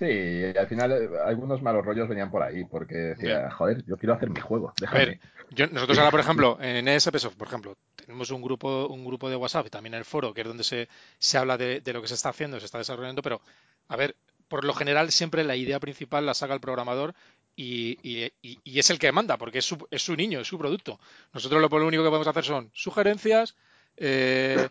[0.00, 3.50] Sí, al final eh, algunos malos rollos venían por ahí, porque decía, Bien.
[3.50, 4.72] joder, yo quiero hacer mi juego.
[4.80, 5.02] Déjame.
[5.02, 5.20] A ver,
[5.50, 9.36] yo, nosotros ahora, por ejemplo, en ESPSoft, por ejemplo, tenemos un grupo, un grupo de
[9.36, 10.88] WhatsApp y también el foro, que es donde se,
[11.18, 13.42] se habla de, de, lo que se está haciendo, se está desarrollando, pero,
[13.88, 14.16] a ver,
[14.48, 17.14] por lo general siempre la idea principal la saca el programador
[17.54, 20.58] y, y, y es el que manda, porque es su, es su, niño, es su
[20.58, 20.98] producto.
[21.34, 23.54] Nosotros lo, lo único que podemos hacer son sugerencias,
[23.98, 24.66] eh,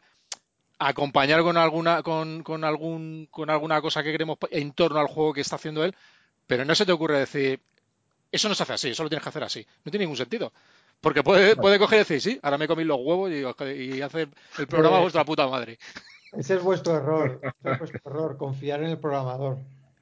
[0.79, 5.33] acompañar con alguna con, con, algún con alguna cosa que queremos en torno al juego
[5.33, 5.93] que está haciendo él,
[6.47, 7.61] pero no se te ocurre decir
[8.31, 9.65] eso no se hace así, eso lo tienes que hacer así.
[9.83, 10.51] No tiene ningún sentido.
[11.01, 14.29] Porque puede, puede coger y decir, sí, ahora me comí los huevos y, y hacer
[14.57, 15.79] el programa a vuestra puta madre.
[16.33, 19.57] Ese es vuestro error, ese es vuestro error, confiar en el programador.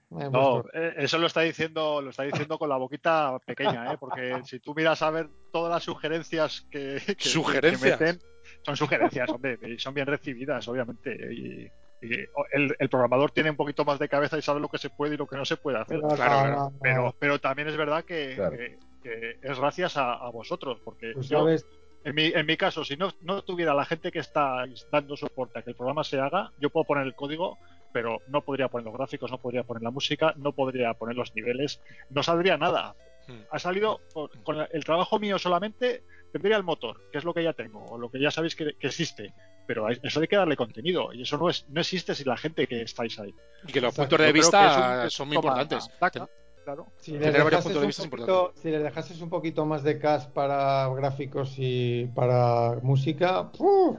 [0.10, 3.98] No, eh, eso lo está diciendo, lo está diciendo con la boquita pequeña, ¿eh?
[4.00, 7.98] porque si tú miras a ver todas las sugerencias que, que, ¿Sugerencias?
[7.98, 8.22] que meten,
[8.68, 11.15] son sugerencias, hombre, y son bien recibidas, obviamente.
[11.34, 12.13] Y, y
[12.51, 15.15] el, el, programador tiene un poquito más de cabeza y sabe lo que se puede
[15.15, 16.01] y lo que no se puede hacer.
[16.01, 16.74] Claro, claro.
[16.82, 18.57] Pero, pero también es verdad que, claro.
[18.57, 21.65] que, que es gracias a, a vosotros, porque pues yo, sabes,
[22.03, 25.59] en mi, en mi caso, si no, no tuviera la gente que está dando soporte
[25.59, 27.57] a que el programa se haga, yo puedo poner el código,
[27.93, 31.34] pero no podría poner los gráficos, no podría poner la música, no podría poner los
[31.36, 32.95] niveles, no saldría nada.
[33.30, 33.43] Hmm.
[33.49, 37.44] Ha salido con, con el trabajo mío solamente, tendría el motor, que es lo que
[37.44, 39.34] ya tengo, o lo que ya sabéis que, que existe.
[39.66, 42.68] Pero eso hay que darle contenido, y eso no, es, no existe sin la gente
[42.68, 43.34] que estáis ahí.
[43.68, 45.90] Y que los puntos de vista un, son muy importantes.
[46.00, 46.30] Taca,
[46.64, 46.88] claro.
[46.98, 52.06] Si les, de poquito, si les dejases un poquito más de cash para gráficos y
[52.16, 53.98] para música, ¡uh!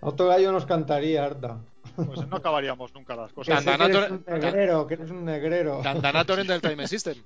[0.00, 1.58] otro gallo nos cantaría harta.
[1.96, 3.64] Pues no acabaríamos nunca las cosas.
[3.64, 5.82] Que, que eres un negrero, que eres un negrero.
[5.82, 7.16] Dandanator en el Time System.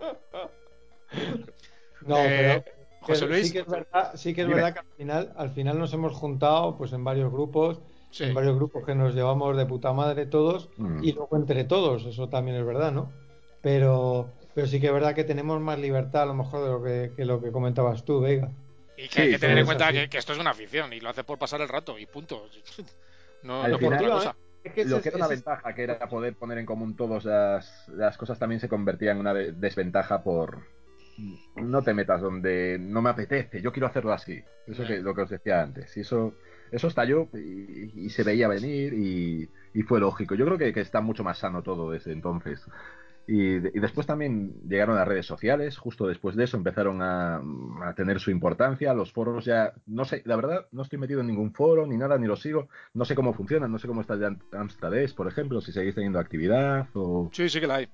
[2.06, 3.46] No, eh, pero José Luis.
[3.46, 6.12] Sí que es verdad, sí que, es verdad que al final, al final nos hemos
[6.12, 7.80] juntado pues en varios grupos,
[8.10, 8.24] sí.
[8.24, 11.04] en varios grupos que nos llevamos de puta madre todos mm.
[11.04, 13.12] y luego entre todos, eso también es verdad, ¿no?
[13.62, 16.82] Pero, pero sí que es verdad que tenemos más libertad a lo mejor de lo
[16.82, 18.50] que, que lo que comentabas tú, Vega.
[18.96, 21.00] Y que sí, hay que tener en cuenta que, que, esto es una afición y
[21.00, 22.46] lo hace por pasar el rato y punto.
[23.42, 24.36] No, no final, por otra cosa.
[24.64, 27.86] Es que lo que era una ventaja, que era poder poner en común todas las,
[27.88, 30.62] las cosas, también se convertía en una desventaja por,
[31.56, 34.42] no te metas donde no me apetece, yo quiero hacerlo así.
[34.66, 35.96] Eso que lo que os decía antes.
[35.96, 36.34] Y eso,
[36.70, 40.34] eso estalló y, y se veía venir y, y, fue lógico.
[40.34, 42.64] Yo creo que, que, está mucho más sano todo desde entonces.
[43.26, 47.40] Y, y, después también llegaron las redes sociales, justo después de eso empezaron a,
[47.82, 51.28] a, tener su importancia, los foros ya, no sé, la verdad no estoy metido en
[51.28, 54.16] ningún foro ni nada, ni lo sigo, no sé cómo funcionan, no sé cómo está
[54.16, 57.30] de Amstrades, por ejemplo, si seguís teniendo actividad o...
[57.32, 57.88] Sí, sí que la hay.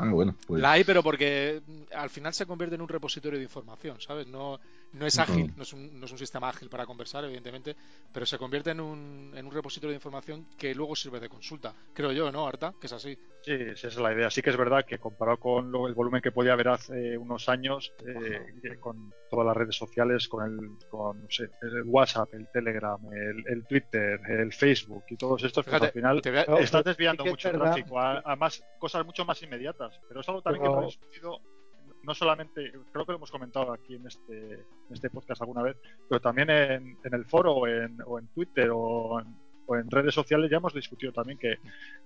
[0.00, 0.62] Ah, pues...
[0.62, 1.60] La hay, pero porque
[1.94, 4.26] al final se convierte en un repositorio de información, ¿sabes?
[4.26, 4.58] No,
[4.92, 5.56] no es ágil, -huh.
[5.56, 7.76] no, es un, no, es un, sistema ágil para conversar, evidentemente,
[8.12, 11.74] pero se convierte en un, en un repositorio de información que luego sirve de consulta.
[11.92, 12.74] Creo yo, ¿no, Arta?
[12.80, 13.16] Que es así.
[13.42, 14.30] Sí, esa es la idea.
[14.30, 17.48] Sí que es verdad que comparado con lo, el volumen que podía haber hace unos
[17.48, 22.48] años, eh, con todas las redes sociales, con el, con, no sé, el WhatsApp, el
[22.52, 26.58] Telegram, el, el, Twitter, el Facebook y todos estos, Fíjate, pues al final vea...
[26.60, 30.00] estás desviando sí mucho tráfico a, a, más cosas mucho más inmediatas.
[30.08, 30.72] Pero es algo también pero...
[30.72, 31.40] que hemos discutido
[32.02, 35.76] no solamente, creo que lo hemos comentado aquí en este, en este podcast alguna vez,
[36.08, 39.26] pero también en, en el foro o en, o en Twitter o en,
[39.66, 41.58] o en, redes sociales ya hemos discutido también que,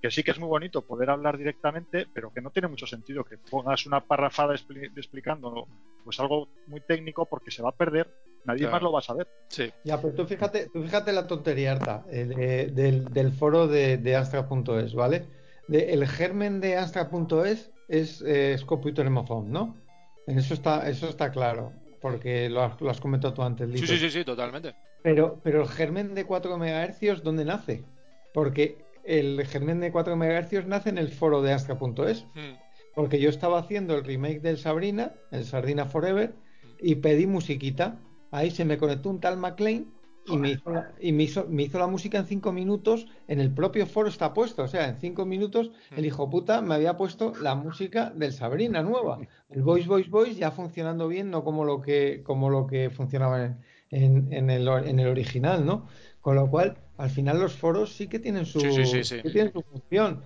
[0.02, 3.24] que, sí que es muy bonito poder hablar directamente, pero que no tiene mucho sentido
[3.24, 5.66] que pongas una parrafada expli explicando
[6.02, 8.12] pues algo muy técnico porque se va a perder,
[8.44, 8.72] nadie claro.
[8.72, 9.28] más lo va a saber.
[9.48, 9.72] Sí.
[9.84, 14.16] Ya, pero tú fíjate, tú fíjate la tontería, Arta, eh, del, del, foro de, de
[14.16, 15.26] Astra.es, ¿vale?
[15.68, 19.83] De, el germen de Astra.es es, eh, es Computer Emophone, ¿no?
[20.26, 23.70] Eso está, eso está claro, porque lo has, lo has comentado tú antes.
[23.78, 24.74] Sí, sí, sí, sí, totalmente.
[25.02, 27.84] Pero, pero el germen de 4 MHz, ¿dónde nace?
[28.32, 32.24] Porque el germen de 4 MHz nace en el foro de Astra.es.
[32.34, 32.56] Hmm.
[32.94, 36.32] Porque yo estaba haciendo el remake del Sabrina, el Sardina Forever,
[36.80, 37.98] y pedí musiquita.
[38.30, 39.86] Ahí se me conectó un tal McLean
[40.26, 43.06] y, me hizo, la, y me, hizo, me hizo, la música en cinco minutos.
[43.28, 44.62] En el propio foro está puesto.
[44.62, 48.82] O sea, en cinco minutos el hijo puta me había puesto la música del Sabrina
[48.82, 49.18] nueva.
[49.50, 53.44] El voice, voice, voice ya funcionando bien, no como lo que, como lo que funcionaba
[53.44, 53.58] en,
[53.90, 55.86] en, en, el, en el original, ¿no?
[56.20, 59.16] Con lo cual, al final los foros sí que tienen su, Sí, sí, sí, sí.
[59.16, 60.22] sí que tienen su función.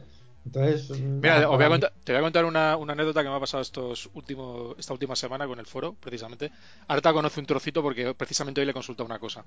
[0.53, 3.35] Entonces, Mira, ah, voy a contar- te voy a contar una, una anécdota que me
[3.37, 6.53] ha pasado estos últimos, esta última semana con el foro, precisamente.
[6.87, 9.45] Arta conoce un trocito porque precisamente hoy le he consultado una cosa.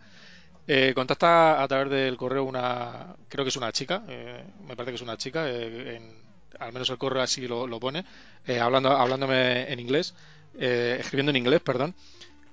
[0.67, 4.91] Eh, contacta a través del correo una, creo que es una chica, eh, me parece
[4.91, 6.23] que es una chica, eh, en-
[6.59, 8.05] al menos el correo así lo, lo pone,
[8.45, 10.15] eh, hablando, hablándome en inglés,
[10.53, 11.95] eh, escribiendo en inglés, perdón,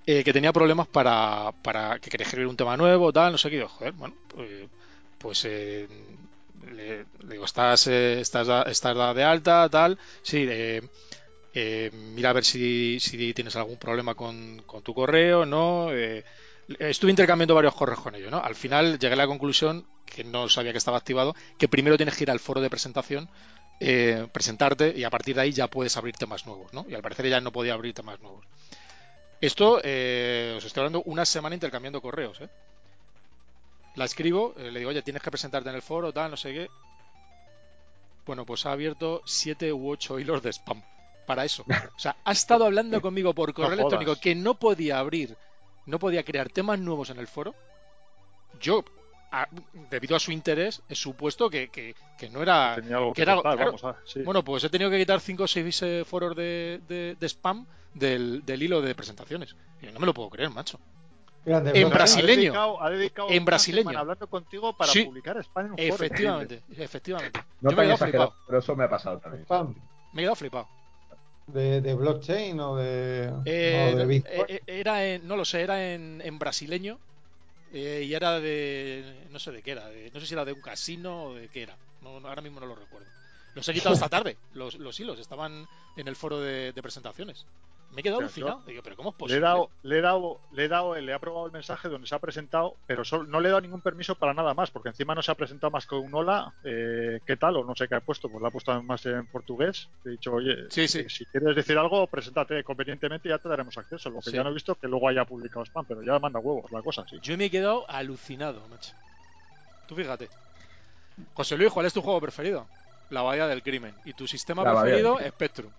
[0.05, 3.59] que tenía problemas para, para que quería escribir un tema nuevo, tal, no sé qué.
[3.59, 4.69] Yo, joder, bueno, pues,
[5.19, 5.87] pues eh,
[6.67, 9.99] le, digo, ¿estás, eh, estás, estás de alta, tal?
[10.23, 10.83] Sí, eh,
[11.55, 15.93] eh, mira a ver si, si tienes algún problema con, con tu correo, ¿no?
[15.93, 16.25] Eh,
[16.79, 18.39] estuve intercambiando varios correos con ellos, ¿no?
[18.43, 22.17] Al final llegué a la conclusión, que no sabía que estaba activado, que primero tienes
[22.17, 23.29] que ir al foro de presentación,
[23.81, 26.87] eh, presentarte y a partir de ahí ya puedes abrir temas nuevos, ¿no?
[26.89, 28.45] Y al parecer ella no podía abrir temas nuevos.
[29.41, 32.49] Esto, os estoy hablando una semana intercambiando correos, ¿eh?
[33.99, 36.53] La escribo, eh, le digo, oye, tienes que presentarte en el foro, tal, no sé
[36.53, 36.69] qué.
[38.27, 40.83] Bueno, pues ha abierto siete u ocho hilos de spam
[41.27, 41.65] para eso.
[41.97, 43.93] O sea, ha estado hablando conmigo por correo No jodas.
[43.95, 45.37] electrónico que no podía abrir,
[45.87, 47.55] no podía crear temas nuevos en el foro.
[48.61, 48.85] Yo,
[49.33, 49.49] a-
[49.91, 52.75] debido a su interés, he supuesto que, que- que no era.
[52.77, 53.73] Tenía algo que que era- contar, claro.
[53.73, 54.23] vamos a sí.
[54.23, 57.67] Bueno, pues he tenido que quitar 5 o 6 eh, foros de, de- de spam
[57.95, 59.57] del, del hilo de presentaciones.
[59.83, 60.79] Y no me lo puedo creer, macho.
[61.45, 62.33] Grande, en brasileño.
[62.33, 63.99] Ha dedicado, ha dedicado En brasileño.
[63.99, 65.05] hablando contigo para Sí.
[65.05, 65.95] publicar Spam en un foro.
[65.95, 67.41] Efectivamente, efectivamente.
[67.61, 68.35] No Yo me he quedado flipado.
[68.47, 69.45] pero eso me ha pasado también.
[69.45, 69.75] Spam.
[70.13, 70.69] Me he quedado flipado.
[71.47, 74.45] De, de blockchain o de, Eh, o de Bitcoin.
[74.49, 76.99] eh, era en, no lo sé, era en, en brasileño
[77.73, 80.53] eh, y era de, no sé de qué era, de- no sé si era de
[80.53, 83.07] un casino o de qué era, no, no, ahora mismo no lo recuerdo.
[83.55, 85.67] Los he quitado esta tarde, los, los hilos estaban
[85.97, 87.47] en el foro de, de presentaciones.
[87.91, 88.63] Me he quedado alucinado.
[88.67, 89.41] Digo, pero ¿cómo es Le he posible?
[89.41, 92.19] dado, le he dado, le he dado, le he aprobado el mensaje donde se ha
[92.19, 95.23] presentado, pero solo- no le he dado ningún permiso para nada más, porque encima no
[95.23, 97.57] se ha presentado más que un hola, eh, ¿qué tal?
[97.57, 99.89] O no sé qué ha puesto, pues la ha puesto más en portugués.
[100.05, 100.99] He dicho, oye, Sí, sí.
[101.01, 104.11] eh, si quieres decir algo, preséntate convenientemente y ya te daremos acceso.
[104.11, 104.37] Lo que Sí.
[104.37, 106.83] ya no he visto es que luego haya publicado spam, pero ya manda huevos la
[106.83, 107.19] cosa, sí.
[107.23, 108.93] Yo me he quedado alucinado, macho.
[109.87, 110.29] Tú fíjate.
[111.33, 112.69] José Luis, ¿cuál es tu juego preferido?
[113.09, 113.95] La Bahía del Crimen.
[114.05, 115.19] ¿Y tu sistema La preferido?
[115.19, 115.73] Spectrum.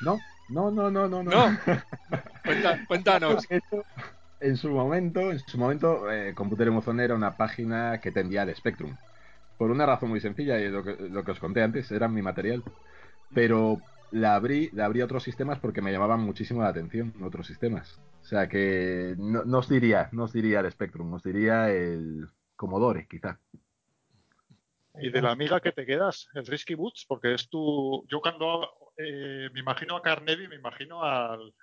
[0.00, 1.22] No, no, no, no, no.
[1.22, 1.58] No.
[2.44, 3.46] Cuenta- cuéntanos.
[4.38, 8.54] En su momento, en su momento, eh, Computer Emozón era una página que tendía al
[8.54, 8.94] Spectrum.
[9.56, 12.20] Por una razón muy sencilla, y lo que, lo que os conté antes, era mi
[12.20, 12.62] material.
[13.34, 13.80] Pero
[14.10, 17.98] la abrí, la abrí a otros sistemas porque me llamaban muchísimo la atención otros sistemas.
[18.20, 22.28] O sea que no, no os diría, no os diría el Spectrum, os diría el
[22.56, 23.40] Commodore, quizá.
[25.00, 28.04] Y de la amiga que te quedas, el Risky Boots, porque es tu.
[28.08, 28.68] Yo cuando
[28.98, 31.54] eh, me imagino a Carnegie, me imagino al,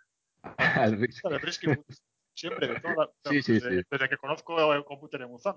[0.57, 2.03] Al al Risky Boots.
[2.35, 3.87] Siempre, de toda la- Sí, sí, desde, sí.
[3.89, 5.55] desde que conozco el Computer en Muzan.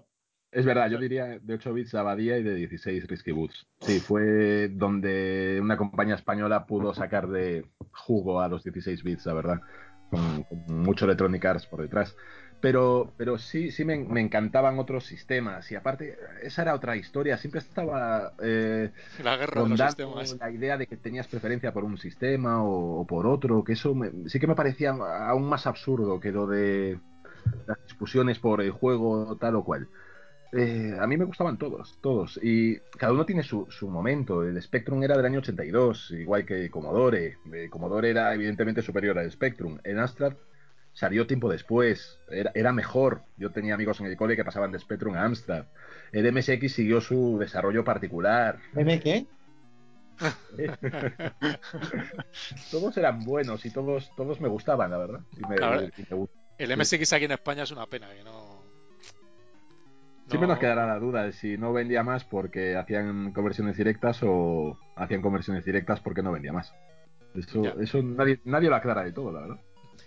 [0.52, 3.66] Es verdad, yo diría de 8 bits Abadía y de 16 Risky Boots.
[3.80, 9.34] Sí, fue donde una compañía española pudo sacar de jugo a los 16 bits, la
[9.34, 9.60] verdad,
[10.10, 12.16] con, con mucho Electronic Arts por detrás.
[12.60, 17.36] Pero, pero sí, sí me, me encantaban otros sistemas y aparte, esa era otra historia,
[17.38, 20.36] siempre estaba eh, La guerra de los sistemas.
[20.40, 23.94] la idea de que tenías preferencia por un sistema o, o por otro, que eso
[23.94, 27.00] me- sí que me parecía aún más absurdo que lo de
[27.66, 29.88] las discusiones por el juego tal o cual.
[30.52, 32.38] Eh, a mí me gustaban todos, todos.
[32.42, 34.42] Y cada uno tiene su, su momento.
[34.44, 37.38] El Spectrum era del año 82, igual que Commodore.
[37.52, 39.78] Eh, Commodore era evidentemente superior al Spectrum.
[39.84, 40.34] El Amstrad
[40.96, 42.18] salió tiempo después.
[42.30, 43.20] Era, era mejor.
[43.36, 45.66] Yo tenía amigos en el cole que pasaban de Spectrum a Amstrad.
[46.10, 48.58] El MSX siguió su desarrollo particular.
[48.74, 49.26] ¿M qué?
[52.70, 55.20] todos eran buenos y todos, todos me gustaban, la verdad.
[55.36, 55.92] Y me, La verdad.
[55.96, 58.56] y me gust- El MSX aquí en España es una pena que no.
[60.28, 64.20] Siempre no- nos quedará la duda de si no vendía más porque hacían conversiones directas
[64.22, 66.72] o hacían conversiones directas porque no vendía más.
[67.34, 67.74] Eso, Ya.
[67.82, 69.60] eso nadie, nadie lo aclara de todo, la verdad.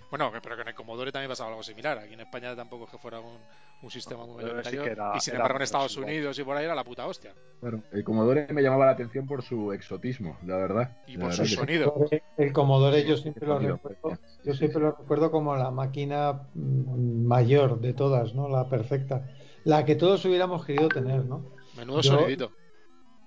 [0.09, 1.97] Bueno, pero que en el Commodore también pasaba algo similar.
[1.99, 3.37] Aquí en España tampoco es que fuera un,
[3.81, 4.83] un sistema muy sí mayoritario.
[5.15, 5.97] y sin era embargo en muy Estados.
[5.97, 7.33] Unidos y por ahí era la puta hostia.
[7.59, 10.97] Claro, el Commodore me llamaba la atención por su exotismo, la verdad.
[11.07, 11.55] Y La por su sí.
[11.55, 11.93] sonido.
[12.37, 17.79] El Commodore yo siempre lo recuerdo, yo siempre lo recuerdo como la máquina mm, mayor
[17.81, 18.47] de todas, ¿no?
[18.47, 19.25] La perfecta,
[19.65, 21.45] la que todos hubiéramos querido tener, ¿no?
[21.77, 22.51] Menudo Yo- sonidito.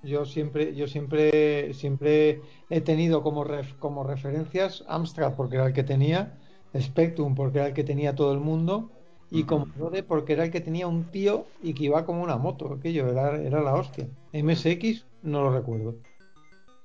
[0.04, 5.72] Yo siempre, yo siempre, siempre he tenido como, ref- como referencias Amstrad porque era el
[5.72, 6.40] que tenía,
[6.80, 8.90] Spectrum porque era el que tenía todo el mundo
[9.30, 9.46] y Ujú.
[9.46, 13.08] Commodore porque era el que tenía un tío y que iba como una moto, aquello
[13.08, 14.06] era, era la hostia.
[14.32, 15.94] MSX no lo recuerdo.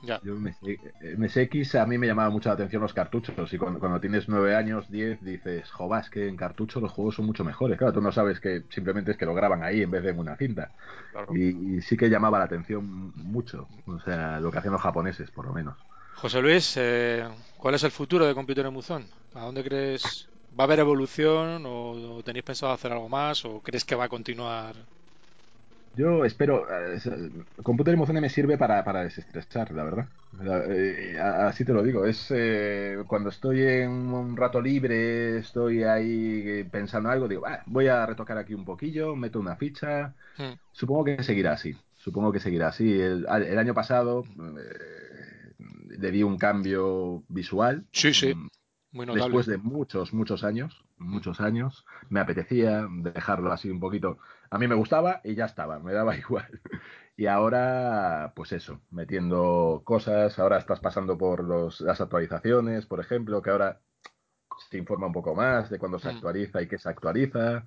[0.03, 0.21] Ya.
[0.23, 4.55] Yo MSX a mí me llamaba mucho la atención los cartuchos y cuando, tienes 9
[4.55, 7.77] años, 10, dices, jovas, que en cartucho los juegos son mucho mejores.
[7.77, 10.19] Claro, tú no sabes que simplemente es que lo graban ahí en vez de en
[10.19, 10.71] una cinta.
[11.33, 15.45] Y, sí que llamaba la atención mucho, o sea, lo que hacían los japoneses, por
[15.47, 15.75] lo menos.
[16.21, 19.09] José Luis, eh, ¿cuál es el futuro de Computer en Buzón?
[19.33, 20.27] ¿A dónde crees?
[20.59, 24.09] ¿Va a haber evolución o tenéis pensado hacer algo más o crees que va a
[24.09, 24.75] continuar
[25.97, 26.67] yo espero.
[26.69, 26.99] Eh,
[27.63, 30.07] Computer Emociones me sirve para, para desestresar, la verdad.
[30.69, 32.05] Eh, así te lo digo.
[32.05, 37.87] Es eh, cuando estoy en un rato libre, estoy ahí pensando algo, digo, ah, voy
[37.87, 40.13] a retocar aquí un poquillo, meto una ficha.
[40.37, 40.53] Hmm.
[40.71, 41.75] Supongo que seguirá así.
[41.95, 43.01] Supongo que seguirá así.
[43.01, 44.23] El, el año pasado
[45.87, 47.85] le di un cambio visual.
[47.91, 48.33] Sí, sí.
[48.33, 48.49] Mm,
[48.91, 54.17] Después de muchos, muchos años, muchos años, me apetecía dejarlo así un poquito.
[54.49, 56.61] A mí me gustaba y ya estaba, me daba igual.
[57.15, 60.39] Y ahora, pues eso, metiendo cosas.
[60.39, 63.81] Ahora estás pasando por los, las actualizaciones, por ejemplo, que ahora
[64.69, 66.15] se informa un poco más de cuándo se mm.
[66.15, 67.65] actualiza y qué se actualiza.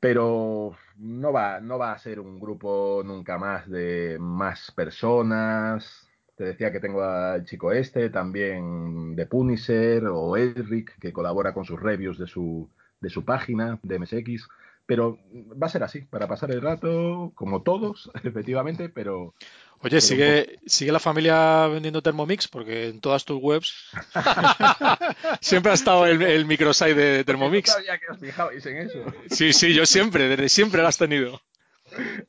[0.00, 6.07] Pero no va, no va a ser un grupo nunca más de más personas
[6.38, 11.64] te decía que tengo al chico este, también de Punisher o Elric, que colabora con
[11.64, 12.70] sus reviews de su,
[13.00, 14.48] de su página de MSX.
[14.86, 15.18] Pero
[15.60, 19.34] va a ser así, para pasar el rato, como todos, efectivamente, pero.
[19.80, 23.90] Oye, sigue, sigue la familia vendiendo Thermomix, porque en todas tus webs
[25.40, 27.72] siempre ha estado el, el microsite de Thermomix.
[27.72, 29.04] sabía que os fijabais en eso.
[29.28, 31.40] Sí, sí, yo siempre, desde siempre lo has tenido.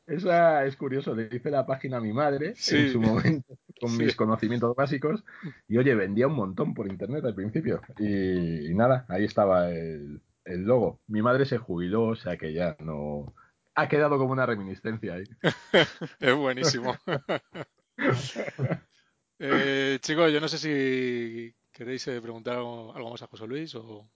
[0.08, 4.16] Esa es curioso, le hice la página a mi madre en su momento con mis
[4.16, 5.24] conocimientos básicos
[5.68, 11.00] y oye, vendía un montón por internet al principio y, nada, ahí estaba el, logo.
[11.08, 13.34] Mi madre se jubiló, o sea que ya no...
[13.76, 15.24] Ha quedado como una reminiscencia ahí.
[16.20, 16.98] es buenísimo.
[19.40, 23.76] eh, chicos, yo no sé si queréis eh, preguntar algo, algo más a José Luis
[23.76, 24.10] o...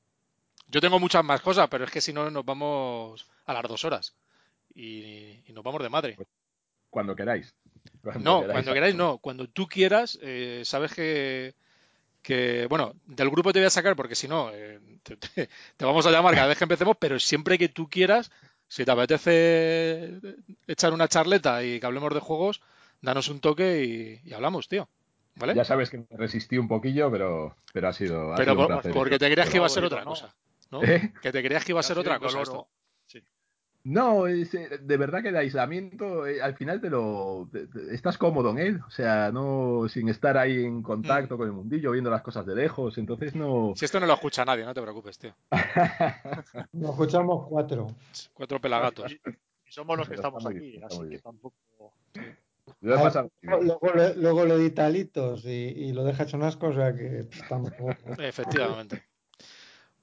[0.68, 3.86] Yo tengo muchas más cosas, pero es que si no nos vamos a las dos
[3.86, 4.16] horas
[4.76, 6.18] y, nos vamos de madre.
[6.90, 7.54] Cuando queráis.
[8.20, 9.18] no, cuando queráis no.
[9.18, 11.54] Cuando tú quieras, eh, sabes que,
[12.22, 16.12] que, bueno, del grupo te voy a sacar porque si no, eh, te, vamos a
[16.12, 18.32] llamar cada vez que empecemos, pero siempre que tú quieras,
[18.68, 20.20] si te apetece
[20.68, 22.62] echar una charleta y que hablemos de juegos,
[23.02, 24.88] danos un toque y, hablamos, tío.
[25.36, 25.56] ¿Vale?
[25.56, 28.34] Ya sabes que me resistí un poquillo, pero, pero ha sido.
[28.38, 28.56] pero
[28.94, 30.34] porque te creías que iba a ser otra cosa.
[30.70, 30.84] ¿no?
[30.84, 31.12] ¿Eh?
[31.24, 32.44] Que te creías que iba a ser otra cosa.
[33.86, 34.48] No, eh,
[34.82, 37.50] de verdad que el aislamiento, eh, al final te lo
[37.92, 41.38] estás cómodo en él, o sea, no sin estar ahí en contacto mm.
[41.38, 43.74] con el mundillo, viendo las cosas de lejos, entonces no.
[43.76, 45.36] Si esto no lo escucha nadie, no te preocupes, tío.
[46.74, 47.88] lo escuchamos cuatro.
[48.34, 49.12] Cuatro pelagatos.
[49.12, 49.20] Y,
[49.70, 51.56] somos los que estamos aquí, así que tampoco.
[52.80, 55.10] Luego, lo edita y,
[55.48, 57.90] y, lo deja hecho unas o sea que tampoco.
[58.20, 59.04] Efectivamente.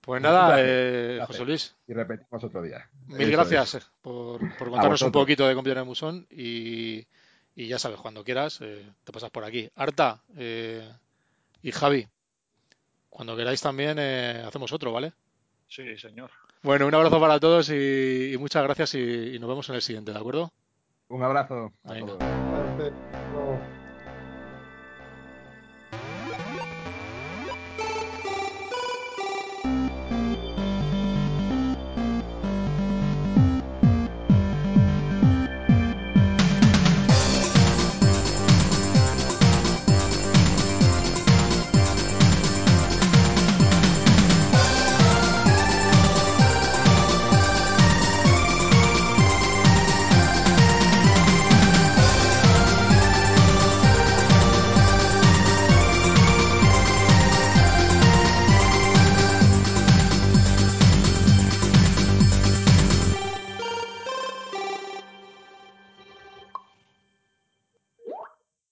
[0.01, 1.77] Pues nada, eh, José Luis.
[1.87, 2.89] Y repetimos otro día.
[3.07, 7.07] Mil gracias eh, por, contarnos un poquito de Computer Musón y,
[7.55, 9.71] y, ya sabes, cuando quieras eh, te pasas por aquí.
[9.75, 10.23] Arta
[11.63, 12.09] y Javi,
[13.11, 15.13] cuando queráis también hacemos otro, ¿vale?
[15.69, 16.31] Sí, señor.
[16.63, 20.19] Bueno, un abrazo para todos y, muchas gracias y, nos vemos en el siguiente, ¿de
[20.19, 20.51] acuerdo?
[21.09, 21.73] Un abrazo.
[21.85, 22.19] A todos.